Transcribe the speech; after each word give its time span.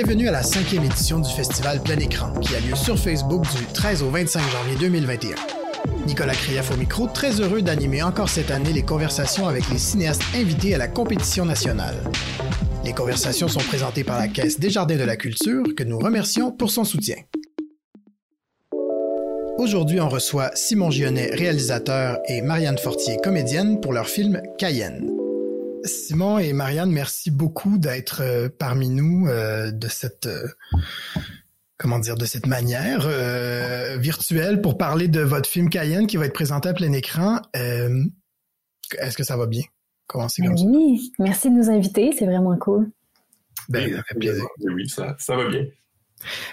Bienvenue 0.00 0.28
à 0.28 0.30
la 0.30 0.44
cinquième 0.44 0.84
édition 0.84 1.18
du 1.18 1.28
festival 1.28 1.82
Plein 1.82 1.98
Écran, 1.98 2.32
qui 2.34 2.54
a 2.54 2.60
lieu 2.60 2.76
sur 2.76 2.96
Facebook 2.96 3.42
du 3.56 3.64
13 3.74 4.04
au 4.04 4.10
25 4.10 4.40
janvier 4.48 4.76
2021. 4.78 5.34
Nicolas 6.06 6.34
Krief 6.34 6.70
au 6.70 6.76
micro, 6.76 7.08
très 7.08 7.40
heureux 7.40 7.62
d'animer 7.62 8.04
encore 8.04 8.28
cette 8.28 8.52
année 8.52 8.72
les 8.72 8.84
conversations 8.84 9.48
avec 9.48 9.68
les 9.70 9.78
cinéastes 9.78 10.22
invités 10.36 10.72
à 10.72 10.78
la 10.78 10.86
compétition 10.86 11.44
nationale. 11.44 11.96
Les 12.84 12.92
conversations 12.92 13.48
sont 13.48 13.58
présentées 13.58 14.04
par 14.04 14.20
la 14.20 14.28
Caisse 14.28 14.60
des 14.60 14.70
Jardins 14.70 14.94
de 14.94 15.02
la 15.02 15.16
Culture, 15.16 15.64
que 15.76 15.82
nous 15.82 15.98
remercions 15.98 16.52
pour 16.52 16.70
son 16.70 16.84
soutien. 16.84 17.16
Aujourd'hui, 19.58 20.00
on 20.00 20.08
reçoit 20.08 20.52
Simon 20.54 20.92
Gionnet, 20.92 21.32
réalisateur, 21.32 22.18
et 22.28 22.40
Marianne 22.40 22.78
Fortier, 22.78 23.16
comédienne, 23.16 23.80
pour 23.80 23.92
leur 23.92 24.06
film 24.06 24.40
Cayenne. 24.58 25.17
Simon 25.88 26.38
et 26.38 26.52
Marianne, 26.52 26.92
merci 26.92 27.30
beaucoup 27.30 27.78
d'être 27.78 28.20
euh, 28.22 28.48
parmi 28.48 28.88
nous 28.88 29.26
euh, 29.26 29.72
de 29.72 29.88
cette 29.88 30.26
euh, 30.26 30.46
comment 31.76 31.98
dire 31.98 32.16
de 32.16 32.24
cette 32.24 32.46
manière 32.46 33.08
virtuelle 33.98 34.60
pour 34.60 34.76
parler 34.78 35.08
de 35.08 35.20
votre 35.20 35.48
film 35.48 35.68
Cayenne 35.70 36.06
qui 36.06 36.16
va 36.16 36.26
être 36.26 36.34
présenté 36.34 36.68
à 36.68 36.74
plein 36.74 36.92
écran. 36.92 37.40
Est-ce 37.54 39.16
que 39.16 39.22
ça 39.22 39.36
va 39.36 39.46
bien? 39.46 39.62
Commencer 40.08 40.42
comme 40.42 40.54
oui, 40.54 41.12
ça. 41.16 41.22
merci 41.22 41.50
de 41.50 41.54
nous 41.54 41.70
inviter, 41.70 42.12
c'est 42.18 42.24
vraiment 42.24 42.56
cool. 42.56 42.90
Ben, 43.68 43.94
ça 43.94 44.02
fait 44.08 44.18
plaisir. 44.18 44.44
Oui, 44.60 44.88
ça, 44.88 45.14
ça 45.20 45.36
va 45.36 45.48
bien. 45.48 45.66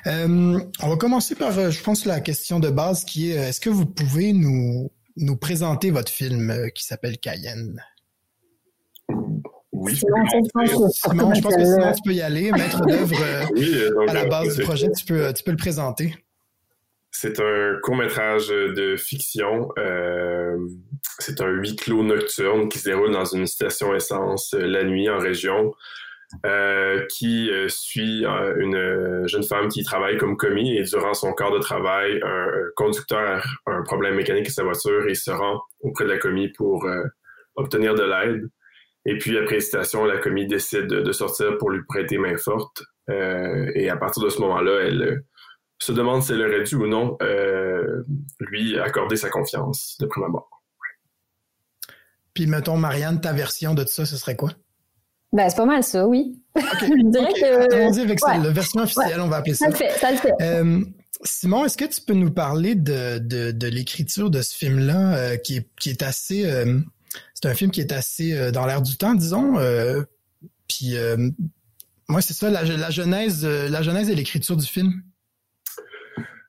on 0.05 0.89
va 0.89 0.97
commencer 0.97 1.33
par, 1.33 1.71
je 1.71 1.81
pense, 1.81 2.05
la 2.05 2.19
question 2.19 2.59
de 2.59 2.69
base 2.69 3.03
qui 3.03 3.31
est 3.31 3.35
est-ce 3.35 3.59
que 3.59 3.71
vous 3.71 3.87
pouvez 3.87 4.31
nous, 4.31 4.91
nous 5.15 5.37
présenter 5.37 5.89
votre 5.89 6.11
film 6.11 6.69
qui 6.75 6.83
s'appelle 6.83 7.17
Cayenne? 7.17 7.81
Oui. 9.85 9.95
Simon, 9.95 11.33
je 11.33 11.41
pense 11.41 11.55
que 11.55 11.63
Simon, 11.63 11.91
tu 11.93 12.01
peux 12.03 12.13
y 12.13 12.21
aller, 12.21 12.51
maître 12.51 12.81
d'œuvre 12.87 13.15
euh, 13.21 14.07
à 14.07 14.13
la 14.13 14.25
base 14.25 14.57
du 14.57 14.63
projet, 14.63 14.87
tu 14.91 15.05
peux, 15.05 15.31
tu 15.33 15.43
peux 15.43 15.51
le 15.51 15.57
présenter. 15.57 16.15
C'est 17.11 17.39
un 17.39 17.77
court 17.81 17.95
métrage 17.95 18.49
de 18.49 18.97
fiction. 18.97 19.69
Euh, 19.77 20.57
c'est 21.19 21.39
un 21.39 21.47
huis 21.47 21.75
clos 21.75 22.03
nocturne 22.03 22.67
qui 22.67 22.79
se 22.79 22.89
déroule 22.89 23.11
dans 23.11 23.25
une 23.25 23.47
station 23.47 23.95
essence 23.95 24.53
euh, 24.53 24.65
la 24.65 24.83
nuit 24.83 25.09
en 25.09 25.19
région, 25.19 25.73
qui 27.09 27.49
suit 27.69 28.25
une 28.25 29.23
jeune 29.27 29.43
femme 29.43 29.69
qui 29.69 29.83
travaille 29.83 30.17
comme 30.17 30.35
commis 30.35 30.75
et 30.75 30.83
durant 30.83 31.13
son 31.13 31.31
corps 31.31 31.53
de 31.53 31.59
travail, 31.59 32.19
un 32.23 32.47
conducteur 32.75 33.45
a 33.65 33.71
un 33.71 33.83
problème 33.83 34.15
mécanique 34.15 34.47
à 34.47 34.51
sa 34.51 34.63
voiture 34.63 35.07
et 35.07 35.15
se 35.15 35.31
rend 35.31 35.61
auprès 35.79 36.03
de 36.03 36.09
la 36.09 36.17
commis 36.17 36.49
pour 36.49 36.85
obtenir 37.55 37.95
de 37.95 38.03
l'aide. 38.03 38.49
Et 39.05 39.17
puis, 39.17 39.37
après 39.37 39.57
hésitation, 39.57 40.03
la 40.05 40.17
commis 40.17 40.47
décide 40.47 40.87
de 40.87 41.11
sortir 41.11 41.57
pour 41.59 41.69
lui 41.69 41.83
prêter 41.87 42.17
main 42.17 42.37
forte. 42.37 42.81
Euh, 43.09 43.71
et 43.75 43.89
à 43.89 43.97
partir 43.97 44.23
de 44.23 44.29
ce 44.29 44.39
moment-là, 44.39 44.81
elle 44.87 45.01
euh, 45.01 45.25
se 45.77 45.91
demande 45.91 46.23
si 46.23 46.31
elle 46.31 46.41
aurait 46.41 46.63
dû 46.63 46.75
ou 46.75 46.87
non 46.87 47.15
euh, 47.21 48.03
lui 48.39 48.79
accorder 48.79 49.15
sa 49.15 49.29
confiance 49.29 49.95
de 49.99 50.07
prime 50.07 50.23
abord. 50.23 50.49
Puis, 52.33 52.47
mettons, 52.47 52.77
Marianne, 52.77 53.21
ta 53.21 53.31
version 53.31 53.75
de 53.75 53.85
ça, 53.85 54.05
ce 54.05 54.17
serait 54.17 54.35
quoi? 54.35 54.51
Ben, 55.31 55.49
c'est 55.49 55.57
pas 55.57 55.65
mal 55.65 55.83
ça, 55.83 56.07
oui. 56.07 56.41
OK. 56.55 56.63
Je 56.81 57.09
dirais 57.09 57.33
que... 57.33 58.01
avec 58.01 58.19
la 58.21 58.49
version 58.49 58.81
officielle, 58.81 59.21
on 59.21 59.27
va 59.27 59.37
appeler 59.37 59.53
ça. 59.53 59.65
Ça 59.65 59.71
le 59.71 59.75
fait, 59.75 59.89
ça 59.99 60.11
le 60.11 60.17
fait. 60.17 60.33
Simon, 61.23 61.63
est-ce 61.63 61.77
que 61.77 61.85
tu 61.85 62.01
peux 62.01 62.13
nous 62.13 62.31
parler 62.31 62.75
de, 62.75 63.19
de, 63.19 63.51
de 63.51 63.67
l'écriture 63.67 64.29
de 64.29 64.41
ce 64.41 64.53
film-là 64.53 65.37
qui, 65.37 65.57
est, 65.57 65.69
qui 65.79 65.89
est 65.89 66.03
assez 66.03 66.43
c'est 67.35 67.49
un 67.49 67.53
film 67.53 67.69
qui 67.69 67.81
est 67.81 67.91
assez 67.91 68.33
euh, 68.33 68.51
dans 68.51 68.65
l'air 68.65 68.81
du 68.81 68.97
temps, 68.97 69.13
disons. 69.13 69.59
Euh, 69.59 70.01
puis 70.67 70.97
euh, 70.97 71.17
moi, 72.07 72.21
c'est 72.21 72.33
ça, 72.33 72.49
la, 72.49 72.63
genèse, 72.89 73.45
la 73.45 73.81
genèse 73.81 74.09
et 74.09 74.15
l'écriture 74.15 74.55
du 74.55 74.65
film. 74.65 75.03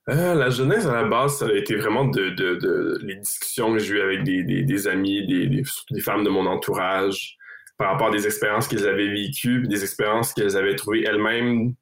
la 0.07 0.49
genèse 0.49 0.87
à 0.87 0.93
la 0.93 1.05
base, 1.05 1.39
ça 1.39 1.47
a 1.47 1.53
été 1.53 1.75
vraiment 1.75 2.07
de, 2.07 2.99
les 3.03 3.17
discussions 3.17 3.73
que 3.73 3.79
j'ai 3.79 3.95
eues 3.95 4.01
avec 4.01 4.23
des, 4.23 4.89
amis, 4.89 5.27
des, 5.27 6.01
femmes 6.01 6.25
de 6.25 6.31
mon 6.31 6.47
entourage, 6.47 7.37
par 7.79 7.93
rapport 7.93 8.09
à 8.09 8.11
des 8.11 8.25
expériences 8.25 8.69
qu'elles 8.69 8.87
avaient 8.87 9.11
vécues, 9.11 9.67
des 9.67 9.83
expériences 9.83 10.33
qu'elles 10.33 10.57
avaient 10.57 10.77
trouvées 10.77 11.05
elles-mêmes 11.05 11.75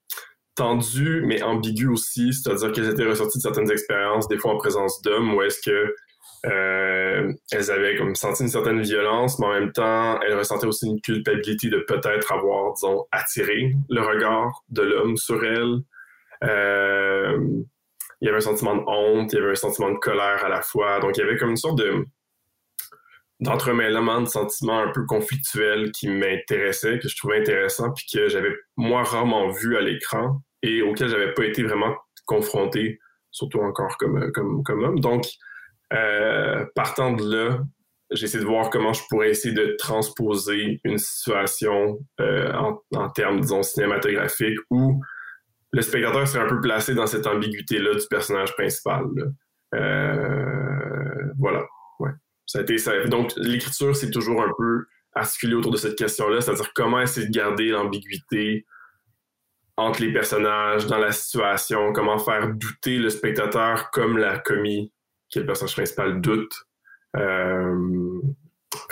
tendues, 0.55 1.23
mais 1.27 1.43
ambiguës 1.43 1.93
aussi, 1.93 2.33
c'est-à-dire 2.33 2.73
qu'elles 2.73 2.89
étaient 2.89 3.05
ressorties 3.05 3.39
de 3.39 3.43
certaines 3.43 3.71
expériences, 3.71 4.29
des 4.29 4.39
fois 4.39 4.55
en 4.55 4.57
présence 4.57 5.03
d'hommes, 5.03 5.35
ou 5.35 5.43
est-ce 5.43 5.61
que 5.61 5.95
euh, 6.45 7.33
elles 7.53 7.71
avaient 7.71 7.97
comme 7.97 8.15
senti 8.15 8.43
une 8.43 8.49
certaine 8.49 8.83
violence, 8.83 9.39
mais 9.39 9.47
en 9.47 9.53
même 9.53 9.73
temps, 9.73 10.21
elles 10.21 10.37
ressentaient 10.37 10.67
aussi 10.67 10.87
une 10.87 11.01
culpabilité 11.01 11.69
de 11.69 11.79
peut-être 11.79 12.33
avoir, 12.33 12.75
disons, 12.75 13.07
attiré 13.13 13.73
le 13.89 14.01
regard 14.03 14.63
de 14.69 14.83
l'homme 14.83 15.17
sur 15.17 15.45
elles. 15.45 15.79
Euh, 16.43 17.39
il 18.21 18.27
y 18.27 18.29
avait 18.29 18.39
un 18.39 18.41
sentiment 18.41 18.77
de 18.77 18.83
honte, 18.87 19.33
il 19.33 19.37
y 19.37 19.43
avait 19.43 19.53
un 19.53 19.55
sentiment 19.55 19.91
de 19.91 19.99
colère 19.99 20.45
à 20.45 20.49
la 20.49 20.63
fois. 20.63 21.01
Donc, 21.01 21.17
il 21.17 21.21
y 21.21 21.23
avait 21.23 21.37
comme 21.37 21.51
une 21.51 21.57
sorte 21.57 21.79
de 21.79 22.05
d'entremêlement 23.41 24.23
de 24.23 24.27
sentiments 24.27 24.81
un 24.81 24.93
peu 24.93 25.05
conflictuels 25.07 25.91
qui 25.93 26.09
m'intéressaient, 26.09 26.99
que 26.99 27.09
je 27.09 27.17
trouvais 27.17 27.41
intéressant, 27.41 27.93
puis 27.93 28.07
que 28.13 28.29
j'avais 28.29 28.53
moi 28.77 29.03
rarement 29.03 29.51
vu 29.51 29.77
à 29.77 29.81
l'écran 29.81 30.41
et 30.63 30.83
auquel 30.83 31.09
j'avais 31.09 31.35
pas 31.35 31.45
été 31.45 31.63
vraiment 31.63 31.95
confronté, 32.27 33.01
surtout 33.31 33.61
encore 33.61 33.99
comme, 33.99 34.31
comme, 34.33 34.63
comme 34.63 34.85
homme. 34.85 35.01
Donc, 35.01 35.25
euh, 35.93 36.65
partant 36.75 37.13
de 37.13 37.23
là, 37.23 37.59
j'essaie 38.11 38.39
de 38.39 38.45
voir 38.45 38.71
comment 38.71 38.93
je 38.93 39.03
pourrais 39.09 39.31
essayer 39.31 39.55
de 39.55 39.77
transposer 39.79 40.81
une 40.85 40.99
situation 40.99 41.99
euh, 42.21 42.53
en, 42.95 43.09
termes, 43.11 43.41
disons, 43.41 43.63
cinématographiques 43.63 44.59
où 44.71 45.03
le 45.73 45.83
spectateur 45.83 46.27
serait 46.27 46.45
un 46.45 46.49
peu 46.49 46.61
placé 46.61 46.95
dans 46.95 47.07
cette 47.07 47.27
ambiguïté-là 47.27 47.95
du 47.95 48.07
personnage 48.09 48.55
principal. 48.55 49.05
Euh, 49.75 51.33
voilà. 51.39 51.65
Ouais. 51.99 52.13
Ça 52.47 52.61
a 52.61 52.63
été 52.63 52.79
ça. 52.79 53.05
Donc, 53.07 53.33
l'écriture, 53.37 53.97
c'est 53.97 54.11
toujours 54.11 54.43
un 54.43 54.53
peu 54.57 54.87
articulé 55.15 55.55
autour 55.55 55.73
de 55.73 55.77
cette 55.77 55.97
question-là, 55.97 56.41
c'est-à-dire 56.41 56.73
comment 56.75 57.01
essayer 57.01 57.27
de 57.27 57.33
garder 57.33 57.69
l'ambiguïté 57.69 58.67
entre 59.77 60.03
les 60.03 60.13
personnages, 60.13 60.87
dans 60.87 60.99
la 60.99 61.11
situation, 61.11 61.93
comment 61.93 62.19
faire 62.19 62.49
douter 62.49 62.99
le 62.99 63.11
spectateur 63.11 63.91
comme 63.91 64.19
l'a 64.19 64.39
commis 64.39 64.93
qui 65.35 65.39
est 65.41 65.43
le 65.43 65.49
personnage 65.49 65.75
principal, 65.75 66.21
doute. 66.21 66.55
Euh, 67.17 68.21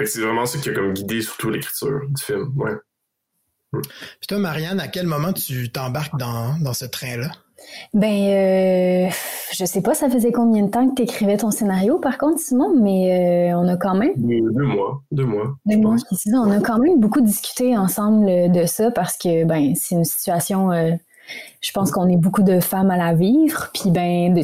c'est 0.05 0.21
vraiment 0.21 0.45
ce 0.45 0.59
qui 0.59 0.71
a 0.71 0.75
comme 0.75 0.93
guidé 0.93 1.23
surtout 1.23 1.51
l'écriture 1.51 2.01
du 2.09 2.23
film. 2.23 2.53
Ouais. 2.57 2.73
Puis 3.73 4.27
toi, 4.29 4.39
Marianne, 4.39 4.81
à 4.81 4.89
quel 4.89 5.07
moment 5.07 5.33
tu 5.33 5.71
t'embarques 5.71 6.19
dans, 6.19 6.59
dans 6.61 6.75
ce 6.75 6.85
train-là? 6.85 7.31
Ben, 7.95 8.09
euh, 8.09 9.11
je 9.53 9.65
sais 9.65 9.83
pas, 9.83 9.95
ça 9.95 10.11
faisait 10.11 10.33
combien 10.33 10.65
de 10.65 10.71
temps 10.71 10.89
que 10.91 10.97
tu 10.97 11.03
écrivais 11.03 11.37
ton 11.37 11.53
scénario, 11.53 12.01
par 12.01 12.19
contre, 12.19 12.41
Simon, 12.41 12.75
mais 12.83 13.53
euh, 13.53 13.57
on 13.57 13.69
a 13.69 13.77
quand 13.77 13.95
même. 13.95 14.15
Deux, 14.17 14.65
mois. 14.65 15.01
Deux 15.13 15.25
mois. 15.25 15.55
Deux 15.65 15.77
mois, 15.77 15.97
ça. 15.97 16.07
On 16.35 16.51
a 16.51 16.61
quand 16.61 16.81
même 16.81 16.99
beaucoup 16.99 17.21
discuté 17.21 17.79
ensemble 17.79 18.51
de 18.51 18.67
ça 18.67 18.91
parce 18.91 19.17
que, 19.17 19.45
ben, 19.45 19.75
c'est 19.77 19.95
une 19.95 20.05
situation. 20.05 20.73
Euh, 20.73 20.91
je 21.61 21.71
pense 21.71 21.93
qu'on 21.93 22.09
est 22.09 22.17
beaucoup 22.17 22.43
de 22.43 22.59
femmes 22.59 22.91
à 22.91 22.97
la 22.97 23.15
vivre. 23.15 23.71
Puis, 23.73 23.91
ben, 23.93 24.35
de 24.35 24.43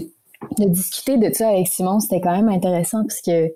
de 0.59 0.69
discuter 0.69 1.17
de 1.17 1.33
ça 1.33 1.49
avec 1.49 1.69
Simon, 1.69 2.01
c'était 2.01 2.21
quand 2.21 2.37
même 2.37 2.49
intéressant 2.49 3.03
parce 3.03 3.21
que 3.21 3.53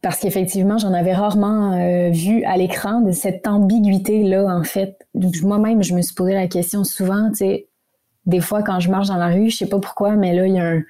parce 0.00 0.20
qu'effectivement, 0.20 0.78
j'en 0.78 0.92
avais 0.92 1.12
rarement 1.12 1.72
euh, 1.72 2.10
vu 2.10 2.44
à 2.44 2.56
l'écran 2.56 3.00
de 3.00 3.10
cette 3.10 3.46
ambiguïté-là, 3.48 4.46
en 4.46 4.62
fait. 4.62 4.96
Moi-même, 5.42 5.82
je 5.82 5.92
me 5.94 6.02
suis 6.02 6.14
posé 6.14 6.34
la 6.34 6.46
question 6.46 6.84
souvent, 6.84 7.30
tu 7.30 7.38
sais, 7.38 7.68
des 8.26 8.40
fois 8.40 8.62
quand 8.62 8.78
je 8.78 8.90
marche 8.90 9.08
dans 9.08 9.16
la 9.16 9.28
rue, 9.28 9.50
je 9.50 9.56
sais 9.56 9.68
pas 9.68 9.80
pourquoi, 9.80 10.12
mais 10.12 10.34
là, 10.34 10.46
il 10.46 10.54
y 10.54 10.58
a 10.58 10.66
un 10.66 10.82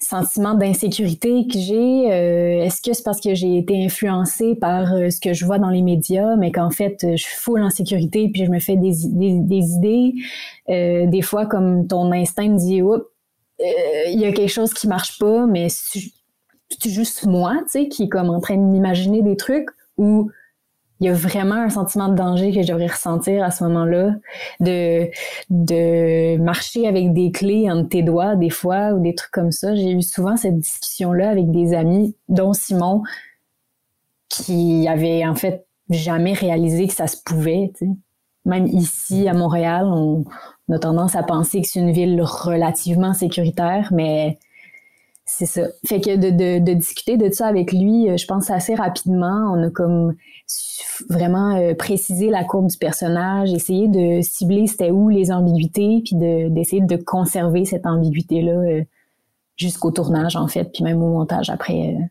sentiment 0.00 0.54
d'insécurité 0.54 1.46
que 1.46 1.58
j'ai. 1.58 2.10
Euh, 2.10 2.64
est-ce 2.64 2.80
que 2.80 2.94
c'est 2.94 3.02
parce 3.02 3.20
que 3.20 3.34
j'ai 3.34 3.58
été 3.58 3.84
influencée 3.84 4.54
par 4.54 4.94
euh, 4.94 5.10
ce 5.10 5.20
que 5.20 5.34
je 5.34 5.44
vois 5.44 5.58
dans 5.58 5.68
les 5.68 5.82
médias, 5.82 6.36
mais 6.36 6.50
qu'en 6.50 6.70
fait, 6.70 6.96
je 7.02 7.22
suis 7.22 7.36
full 7.36 7.62
en 7.62 7.68
sécurité, 7.68 8.30
puis 8.32 8.46
je 8.46 8.50
me 8.50 8.60
fais 8.60 8.76
des, 8.76 8.94
des, 9.04 9.64
idées? 9.74 10.14
des 10.66 11.22
fois, 11.22 11.44
comme 11.44 11.86
ton 11.86 12.10
instinct 12.12 12.48
me 12.48 12.58
dit, 12.58 12.80
oups, 12.80 13.04
il 13.60 14.20
y 14.20 14.24
a 14.24 14.32
quelque 14.32 14.50
chose 14.50 14.72
qui 14.72 14.88
marche 14.88 15.18
pas, 15.18 15.46
mais 15.46 15.68
c'est 15.68 16.00
juste 16.84 17.26
moi, 17.26 17.56
tu 17.64 17.70
sais, 17.70 17.88
qui 17.88 18.04
est 18.04 18.08
comme 18.08 18.30
en 18.30 18.40
train 18.40 18.56
d'imaginer 18.56 19.22
des 19.22 19.36
trucs 19.36 19.68
ou 19.96 20.30
il 21.00 21.06
y 21.06 21.08
a 21.08 21.14
vraiment 21.14 21.54
un 21.54 21.70
sentiment 21.70 22.08
de 22.08 22.14
danger 22.14 22.52
que 22.52 22.62
je 22.62 22.68
devrais 22.68 22.86
ressentir 22.86 23.42
à 23.42 23.50
ce 23.50 23.64
moment-là, 23.64 24.16
de, 24.60 25.08
de 25.48 26.36
marcher 26.36 26.86
avec 26.86 27.14
des 27.14 27.32
clés 27.32 27.70
entre 27.70 27.88
tes 27.88 28.02
doigts 28.02 28.36
des 28.36 28.50
fois 28.50 28.92
ou 28.92 29.00
des 29.00 29.14
trucs 29.14 29.30
comme 29.30 29.50
ça. 29.50 29.74
J'ai 29.74 29.92
eu 29.92 30.02
souvent 30.02 30.36
cette 30.36 30.58
discussion-là 30.58 31.30
avec 31.30 31.50
des 31.50 31.72
amis, 31.72 32.14
dont 32.28 32.52
Simon, 32.52 33.02
qui 34.28 34.86
avait 34.88 35.26
en 35.26 35.34
fait 35.34 35.66
jamais 35.88 36.34
réalisé 36.34 36.86
que 36.86 36.94
ça 36.94 37.06
se 37.06 37.16
pouvait. 37.24 37.72
Même 38.44 38.66
ici 38.66 39.26
à 39.26 39.32
Montréal, 39.32 39.86
on, 39.86 40.24
on 40.70 40.76
a 40.76 40.78
tendance 40.78 41.16
à 41.16 41.22
penser 41.22 41.60
que 41.60 41.68
c'est 41.68 41.80
une 41.80 41.92
ville 41.92 42.22
relativement 42.22 43.12
sécuritaire, 43.12 43.88
mais 43.92 44.38
C'est 45.26 45.46
ça. 45.46 45.62
Fait 45.84 46.00
que 46.00 46.16
de, 46.16 46.74
discuter 46.74 47.16
de 47.16 47.30
ça 47.30 47.46
avec 47.46 47.72
lui, 47.72 48.06
je 48.16 48.26
pense 48.26 48.50
assez 48.50 48.74
rapidement, 48.74 49.52
on 49.52 49.62
a 49.62 49.70
comme 49.70 50.14
vraiment 51.08 51.56
euh, 51.56 51.74
précisé 51.74 52.30
la 52.30 52.44
courbe 52.44 52.68
du 52.68 52.78
personnage, 52.78 53.52
essayer 53.52 53.88
de 53.88 54.20
cibler 54.22 54.66
c'était 54.66 54.90
où 54.90 55.08
les 55.08 55.32
ambiguïtés, 55.32 56.02
puis 56.04 56.16
d'essayer 56.16 56.82
de, 56.82 56.96
conserver 56.96 57.64
cette 57.64 57.86
ambiguïté-là 57.86 58.52
euh, 58.52 58.82
jusqu'au 59.56 59.90
tournage, 59.90 60.36
en 60.36 60.48
fait, 60.48 60.64
puis 60.72 60.84
même 60.84 61.02
au 61.02 61.08
montage 61.08 61.50
après. 61.50 61.94
Euh, 61.94 62.04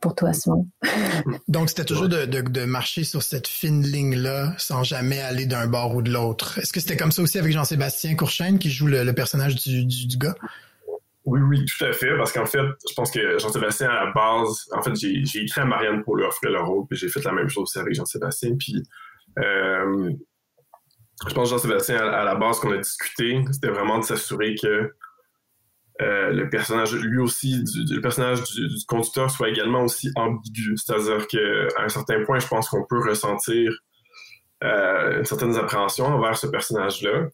pour 0.00 0.14
toi, 0.14 0.32
Simon. 0.32 0.66
Donc, 1.48 1.68
c'était 1.68 1.84
toujours 1.84 2.08
de, 2.08 2.24
de, 2.24 2.40
de, 2.40 2.64
marcher 2.64 3.04
sur 3.04 3.22
cette 3.22 3.46
fine 3.46 3.82
ligne-là 3.82 4.54
sans 4.58 4.82
jamais 4.82 5.20
aller 5.20 5.46
d'un 5.46 5.66
bord 5.66 5.94
ou 5.94 6.02
de 6.02 6.10
l'autre. 6.10 6.58
Est-ce 6.58 6.72
que 6.72 6.80
c'était 6.80 6.96
comme 6.96 7.12
ça 7.12 7.22
aussi 7.22 7.38
avec 7.38 7.52
Jean-Sébastien 7.52 8.14
Courchaine 8.16 8.58
qui 8.58 8.70
joue 8.70 8.86
le, 8.86 9.12
personnage 9.12 9.56
du, 9.56 9.84
du, 9.84 10.06
du, 10.06 10.16
gars? 10.16 10.34
Oui, 11.24 11.40
oui, 11.40 11.64
tout 11.66 11.84
à 11.84 11.92
fait. 11.92 12.16
Parce 12.16 12.32
qu'en 12.32 12.46
fait, 12.46 12.58
je 12.58 12.94
pense 12.94 13.10
que 13.10 13.38
Jean-Sébastien, 13.38 13.90
à 13.90 14.06
la 14.06 14.12
base, 14.12 14.68
en 14.72 14.82
fait, 14.82 14.94
j'ai, 14.96 15.42
écrit 15.42 15.60
à 15.60 15.64
Marianne 15.64 16.02
pour 16.02 16.16
lui 16.16 16.24
offrir 16.24 16.50
le 16.50 16.60
rôle, 16.60 16.86
puis 16.88 16.98
j'ai 16.98 17.08
fait 17.08 17.22
la 17.24 17.32
même 17.32 17.48
chose 17.48 17.64
aussi 17.64 17.78
avec 17.78 17.94
Jean-Sébastien. 17.94 18.56
Puis, 18.58 18.82
euh, 19.38 20.10
je 21.28 21.34
pense 21.34 21.50
que 21.50 21.56
Jean-Sébastien, 21.56 21.98
à, 21.98 22.24
la 22.24 22.34
base, 22.34 22.58
qu'on 22.58 22.72
a 22.72 22.78
discuté, 22.78 23.44
c'était 23.52 23.68
vraiment 23.68 23.98
de 23.98 24.04
s'assurer 24.04 24.54
que 24.60 24.90
euh, 26.00 26.30
le 26.30 26.48
personnage, 26.48 26.94
lui 26.94 27.18
aussi, 27.18 27.62
du, 27.62 27.94
le 27.94 28.00
personnage 28.00 28.42
du, 28.42 28.68
conducteur 28.86 29.30
soit 29.30 29.48
également 29.48 29.84
aussi 29.84 30.10
ambigu. 30.16 30.76
C'est-à-dire 30.76 31.26
qu'à 31.26 31.82
un 31.82 31.88
certain 31.88 32.24
point, 32.24 32.38
je 32.38 32.46
pense 32.46 32.68
qu'on 32.68 32.84
peut 32.86 33.00
ressentir 33.00 33.70
euh, 34.64 35.18
une 35.18 35.24
certaine 35.24 35.54
appréhension 35.56 36.06
envers 36.06 36.36
ce 36.36 36.46
personnage-là. 36.46 37.28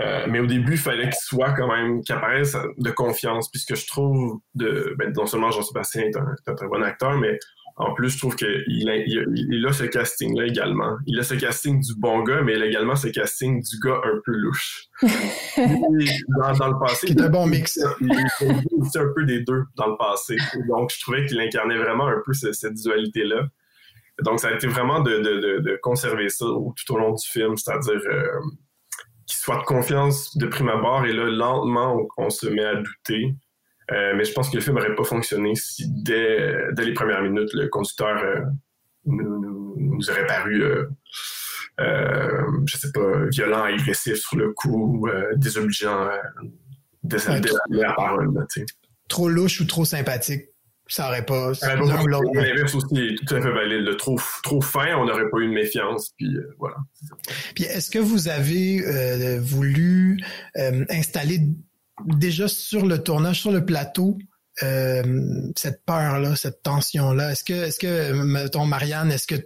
Euh, 0.00 0.26
mais 0.28 0.40
au 0.40 0.46
début, 0.46 0.72
il 0.72 0.78
fallait 0.78 1.04
qu'il 1.04 1.14
soit 1.14 1.52
quand 1.52 1.68
même, 1.68 2.02
qu'il 2.02 2.14
apparaisse 2.14 2.56
de 2.78 2.90
confiance, 2.90 3.50
puisque 3.50 3.74
je 3.74 3.86
trouve, 3.86 4.40
de, 4.54 4.94
ben, 4.98 5.12
non 5.16 5.26
seulement 5.26 5.50
Jean-Sébastien 5.50 6.02
est 6.02 6.16
un, 6.16 6.34
est 6.46 6.62
un, 6.62 6.66
bon 6.66 6.82
acteur, 6.82 7.16
mais 7.18 7.38
en 7.80 7.94
plus, 7.94 8.10
je 8.10 8.18
trouve 8.18 8.36
qu'il 8.36 8.90
a, 8.90 8.96
il, 8.96 9.66
a 9.66 9.72
ce 9.72 9.84
casting-là 9.84 10.46
également. 10.46 10.98
Il 11.06 11.18
a 11.18 11.22
ce 11.22 11.34
casting 11.34 11.80
du 11.80 11.94
bon 11.96 12.22
gars, 12.22 12.42
mais 12.42 12.54
il 12.54 12.62
a 12.62 12.66
également 12.66 12.94
ce 12.94 13.08
casting 13.08 13.62
du 13.62 13.78
gars 13.82 14.00
un 14.04 14.20
peu 14.22 14.32
louche. 14.32 14.88
dans, 15.02 16.52
dans, 16.58 16.68
le 16.68 16.78
passé. 16.78 17.06
C'est 17.08 17.20
un 17.22 17.30
bon 17.30 17.46
mix. 17.46 17.80
Il, 18.02 18.12
il, 18.42 18.98
un 18.98 19.12
peu 19.14 19.24
des 19.24 19.40
deux 19.40 19.64
dans 19.76 19.86
le 19.86 19.96
passé. 19.96 20.36
Donc, 20.68 20.92
je 20.94 21.00
trouvais 21.00 21.24
qu'il 21.24 21.40
incarnait 21.40 21.78
vraiment 21.78 22.06
un 22.06 22.20
peu 22.24 22.34
cette, 22.34 22.54
cette 22.54 22.74
dualité-là. 22.74 23.46
Donc, 24.24 24.40
ça 24.40 24.48
a 24.48 24.52
été 24.52 24.66
vraiment 24.66 25.00
de, 25.00 25.18
de, 25.18 25.60
de, 25.60 25.78
conserver 25.80 26.28
ça 26.28 26.44
tout 26.44 26.94
au 26.94 26.98
long 26.98 27.14
du 27.14 27.26
film, 27.26 27.56
c'est-à-dire 27.56 28.00
euh, 28.12 28.26
qu'il 29.26 29.38
soit 29.38 29.56
de 29.56 29.64
confiance 29.64 30.36
de 30.36 30.46
prime 30.46 30.68
abord, 30.68 31.06
et 31.06 31.14
là, 31.14 31.24
lentement, 31.24 31.96
on, 31.96 32.24
on 32.26 32.28
se 32.28 32.46
met 32.46 32.64
à 32.64 32.74
douter. 32.74 33.34
Euh, 33.92 34.14
mais 34.16 34.24
je 34.24 34.32
pense 34.32 34.50
que 34.50 34.56
le 34.56 34.62
film 34.62 34.76
n'aurait 34.76 34.94
pas 34.94 35.04
fonctionné 35.04 35.54
si 35.54 35.84
dès, 35.88 36.54
dès, 36.72 36.84
les 36.84 36.92
premières 36.92 37.22
minutes, 37.22 37.52
le 37.54 37.68
conducteur 37.68 38.16
euh, 38.22 38.40
nous, 39.04 39.74
nous, 39.76 40.10
aurait 40.10 40.26
paru, 40.26 40.62
euh, 40.62 40.86
je 42.66 42.76
sais 42.76 42.92
pas, 42.92 43.26
violent, 43.30 43.64
agressif 43.64 44.16
sur 44.16 44.36
le 44.36 44.52
coup, 44.52 45.08
désobligeant 45.36 46.08
de, 47.02 47.16
ouais, 47.16 47.40
la 47.70 47.92
parole. 47.94 48.46
trop 49.08 49.28
louche 49.28 49.60
ou 49.60 49.64
trop 49.64 49.84
sympathique 49.84 50.50
ça 50.90 51.06
aurait 51.06 51.24
pas. 51.24 51.52
L'inverse 51.62 52.74
aussi 52.74 52.98
est 52.98 53.24
tout 53.24 53.34
à 53.34 53.40
fait 53.40 53.52
valide. 53.52 53.96
Trop, 53.96 54.18
trop 54.42 54.60
fin, 54.60 54.96
on 54.96 55.06
n'aurait 55.06 55.30
pas 55.30 55.38
eu 55.38 55.46
de 55.46 55.52
méfiance. 55.52 56.10
Puis 56.18 56.36
voilà. 56.58 56.76
Puis 57.54 57.64
est-ce 57.64 57.90
que 57.90 58.00
vous 58.00 58.28
avez 58.28 58.84
euh, 58.84 59.40
voulu 59.40 60.18
euh, 60.56 60.84
installer 60.90 61.40
déjà 62.06 62.48
sur 62.48 62.86
le 62.86 63.02
tournage, 63.02 63.40
sur 63.40 63.52
le 63.52 63.64
plateau, 63.64 64.18
euh, 64.62 65.02
cette 65.56 65.84
peur-là, 65.86 66.36
cette 66.36 66.62
tension-là. 66.62 67.32
Est-ce 67.32 67.44
que, 67.44 67.52
est-ce 67.52 67.78
que, 67.78 68.12
mettons, 68.12 68.66
Marianne, 68.66 69.10
est-ce 69.10 69.26
que 69.26 69.36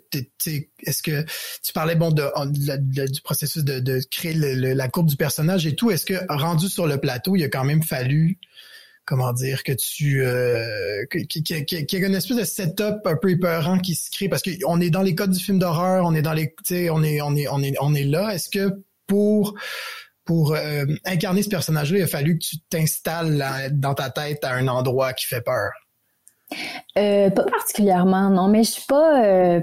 est-ce 0.87 1.03
que 1.03 1.25
tu 1.63 1.73
parlais 1.73 1.95
bon 1.95 2.11
de, 2.11 3.07
du 3.07 3.21
processus 3.23 3.63
de, 3.63 4.01
créer 4.11 4.35
le, 4.35 4.73
la 4.73 4.89
courbe 4.89 5.09
du 5.09 5.17
personnage 5.17 5.67
et 5.67 5.77
tout. 5.77 5.91
Est-ce 5.91 6.07
que 6.07 6.15
rendu 6.29 6.69
sur 6.69 6.87
le 6.87 6.99
plateau, 6.99 7.37
il 7.37 7.45
a 7.45 7.49
quand 7.49 7.65
même 7.65 7.83
fallu 7.83 8.39
comment 9.05 9.35
dire 9.35 9.65
que 9.65 9.73
tu 9.73 10.25
euh, 10.25 11.05
qu'il 11.11 11.43
y, 11.49 12.05
a 12.05 12.07
une 12.07 12.15
espèce 12.15 12.39
de 12.39 12.45
setup 12.45 13.03
un 13.05 13.17
peu 13.17 13.31
épeurant 13.31 13.79
qui 13.79 13.95
se 13.95 14.11
crée? 14.11 14.29
Parce 14.29 14.43
qu'on 14.43 14.81
est 14.81 14.91
dans 14.91 15.03
les 15.03 15.15
codes 15.15 15.33
du 15.33 15.41
film 15.41 15.59
d'horreur, 15.59 16.07
on 16.07 16.15
est 16.15 16.23
dans 16.23 16.33
les 16.33 16.55
on 16.91 17.05
est 17.05 17.21
on 17.21 17.37
est 17.37 17.47
on 17.49 17.63
est 17.63 17.75
on 17.81 17.95
est 17.95 18.05
là. 18.05 18.35
Est-ce 18.35 18.49
que 18.49 18.83
pour 19.07 19.55
pour 20.25 20.55
euh, 20.55 20.85
incarner 21.05 21.43
ce 21.43 21.49
personnage-là, 21.49 21.99
il 21.99 22.03
a 22.03 22.07
fallu 22.07 22.39
que 22.39 22.45
tu 22.45 22.57
t'installes 22.71 23.71
dans 23.73 23.95
ta 23.95 24.11
tête 24.11 24.45
à 24.45 24.55
un 24.55 24.69
endroit 24.69 25.13
qui 25.13 25.27
fait 25.27 25.43
peur? 25.43 25.71
Euh, 26.99 27.31
pas 27.31 27.45
particulièrement, 27.45 28.31
non, 28.31 28.49
mais 28.49 28.65
je 28.65 28.73
suis 28.73 28.87
pas. 28.87 29.25
Euh, 29.25 29.61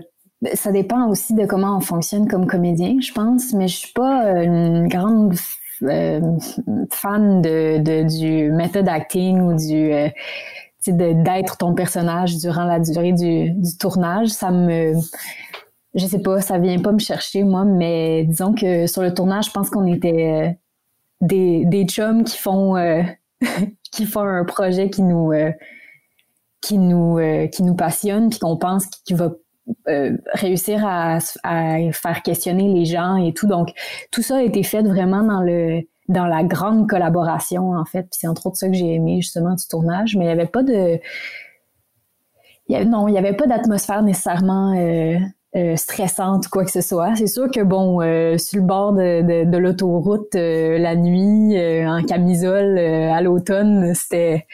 ça 0.53 0.71
dépend 0.71 1.07
aussi 1.07 1.33
de 1.35 1.45
comment 1.45 1.77
on 1.77 1.81
fonctionne 1.81 2.27
comme 2.27 2.47
comédien, 2.47 2.97
je 2.99 3.11
pense, 3.11 3.53
mais 3.53 3.67
je 3.67 3.77
suis 3.77 3.93
pas 3.93 4.41
une 4.41 4.87
grande 4.87 5.35
fan 6.91 7.41
de, 7.41 8.03
du 8.03 8.51
method 8.51 8.87
acting 8.87 9.41
ou 9.41 9.55
du 9.55 9.91
d'être 10.87 11.57
ton 11.57 11.73
personnage 11.75 12.37
durant 12.37 12.65
la 12.65 12.79
durée 12.79 13.13
du, 13.13 13.51
du 13.51 13.77
tournage. 13.77 14.29
Ça 14.29 14.51
me 14.51 14.93
je 15.93 16.05
sais 16.05 16.21
pas, 16.21 16.41
ça 16.41 16.57
vient 16.57 16.79
pas 16.79 16.91
me 16.91 16.99
chercher 16.99 17.43
moi, 17.43 17.65
mais 17.65 18.23
disons 18.23 18.53
que 18.53 18.87
sur 18.87 19.01
le 19.01 19.13
tournage, 19.13 19.47
je 19.47 19.51
pense 19.51 19.69
qu'on 19.69 19.85
était 19.87 20.31
euh, 20.31 20.49
des, 21.21 21.65
des 21.65 21.85
chums 21.85 22.23
qui 22.23 22.37
font 22.37 22.77
euh, 22.77 23.03
qui 23.91 24.05
font 24.05 24.21
un 24.21 24.45
projet 24.45 24.89
qui 24.89 25.01
nous 25.01 25.31
euh, 25.33 25.51
qui 26.61 26.77
nous 26.77 27.19
qui 27.51 27.63
nous 27.63 27.75
passionne 27.75 28.29
puis 28.29 28.39
qu'on 28.39 28.55
pense 28.55 28.85
qu'il 28.85 29.15
va 29.17 29.31
réussir 30.33 30.85
à, 30.85 31.17
à, 31.43 31.91
faire 31.91 32.21
questionner 32.23 32.71
les 32.71 32.85
gens 32.85 33.15
et 33.15 33.33
tout. 33.33 33.47
Donc 33.47 33.69
tout 34.11 34.21
ça 34.21 34.37
a 34.37 34.41
été 34.43 34.61
fait 34.61 34.83
vraiment 34.83 35.23
dans 35.23 35.41
le 35.41 35.81
dans 36.07 36.27
la 36.27 36.43
grande 36.43 36.87
collaboration 36.87 37.71
en 37.71 37.85
fait. 37.85 38.03
Puis 38.03 38.19
c'est 38.19 38.27
entre 38.27 38.45
autres 38.45 38.57
ça 38.57 38.67
que 38.67 38.75
j'ai 38.75 38.93
aimé 38.93 39.21
justement 39.21 39.55
du 39.55 39.67
tournage, 39.67 40.15
mais 40.15 40.25
il 40.25 40.27
y 40.27 40.31
avait 40.31 40.45
pas 40.45 40.61
de 40.61 40.99
non, 42.69 43.07
il 43.07 43.15
y 43.15 43.17
avait 43.17 43.33
pas 43.33 43.47
d'atmosphère 43.47 44.03
nécessairement 44.03 44.73
euh, 45.53 45.75
stressante 45.75 46.47
ou 46.47 46.49
quoi 46.49 46.63
que 46.63 46.71
ce 46.71 46.79
soit. 46.79 47.13
C'est 47.17 47.27
sûr 47.27 47.51
que 47.51 47.61
bon, 47.61 48.01
euh, 48.01 48.37
sur 48.37 48.61
le 48.61 48.65
bord 48.65 48.93
de, 48.93 49.43
de, 49.43 49.57
l'autoroute 49.57 50.33
euh, 50.35 50.77
la 50.77 50.95
nuit, 50.95 51.57
en 51.85 52.03
camisole 52.03 52.77
à 52.77 53.21
l'automne, 53.21 53.93
c'était 53.93 54.47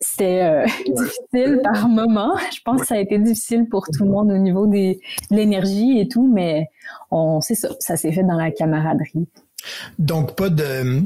c'était 0.00 0.64
difficile 0.88 1.60
par 1.62 1.88
moment. 1.88 2.36
Je 2.52 2.60
pense 2.64 2.80
que 2.80 2.86
ça 2.88 2.96
a 2.96 2.98
été 2.98 3.18
difficile 3.18 3.68
pour 3.68 3.86
tout 3.86 4.02
le 4.02 4.10
monde 4.10 4.32
au 4.32 4.38
niveau 4.38 4.66
des, 4.66 5.00
de 5.30 5.36
l'énergie 5.36 6.00
et 6.00 6.08
tout, 6.08 6.28
mais 6.32 6.68
on 7.12 7.40
c'est 7.40 7.54
ça, 7.54 7.68
ça 7.78 7.96
s'est 7.96 8.10
fait 8.10 8.24
dans 8.24 8.36
la 8.36 8.50
camaraderie. 8.50 9.28
Donc 10.00 10.34
pas 10.34 10.50
de 10.50 11.02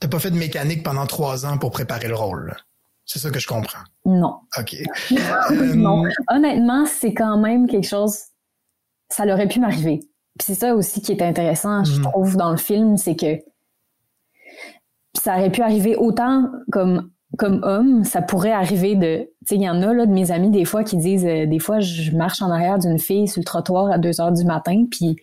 t'as 0.00 0.08
pas 0.08 0.18
fait 0.18 0.32
de 0.32 0.38
mécanique 0.38 0.82
pendant 0.82 1.06
trois 1.06 1.46
ans 1.46 1.56
pour 1.58 1.70
préparer 1.70 2.08
le 2.08 2.16
rôle. 2.16 2.56
C'est 3.04 3.20
ça 3.20 3.30
que 3.30 3.38
je 3.38 3.46
comprends. 3.46 3.84
Non. 4.04 4.40
OK. 4.58 4.74
non. 5.76 6.02
Honnêtement, 6.28 6.84
c'est 6.86 7.14
quand 7.14 7.38
même 7.38 7.68
quelque 7.68 7.86
chose 7.86 8.18
ça 9.08 9.24
aurait 9.26 9.48
pu 9.48 9.60
m'arriver. 9.60 10.00
Puis 10.38 10.46
c'est 10.46 10.54
ça 10.54 10.74
aussi 10.74 11.00
qui 11.00 11.12
est 11.12 11.22
intéressant, 11.22 11.84
je 11.84 12.00
mm. 12.00 12.02
trouve, 12.02 12.36
dans 12.36 12.50
le 12.50 12.56
film, 12.56 12.96
c'est 12.96 13.16
que 13.16 13.38
ça 15.14 15.36
aurait 15.36 15.50
pu 15.50 15.62
arriver 15.62 15.96
autant 15.96 16.50
comme 16.70 17.10
comme 17.36 17.60
homme, 17.64 18.04
ça 18.04 18.22
pourrait 18.22 18.52
arriver 18.52 18.94
de, 18.94 19.16
tu 19.18 19.28
sais, 19.46 19.54
il 19.56 19.62
y 19.62 19.68
en 19.68 19.82
a 19.82 19.92
là 19.92 20.06
de 20.06 20.12
mes 20.12 20.30
amis 20.30 20.50
des 20.50 20.64
fois 20.64 20.84
qui 20.84 20.96
disent, 20.96 21.26
euh, 21.26 21.44
des 21.46 21.58
fois 21.58 21.80
je 21.80 22.12
marche 22.12 22.40
en 22.40 22.50
arrière 22.50 22.78
d'une 22.78 22.98
fille 22.98 23.28
sur 23.28 23.40
le 23.40 23.44
trottoir 23.44 23.90
à 23.90 23.98
2 23.98 24.20
heures 24.20 24.32
du 24.32 24.44
matin, 24.44 24.84
puis 24.90 25.16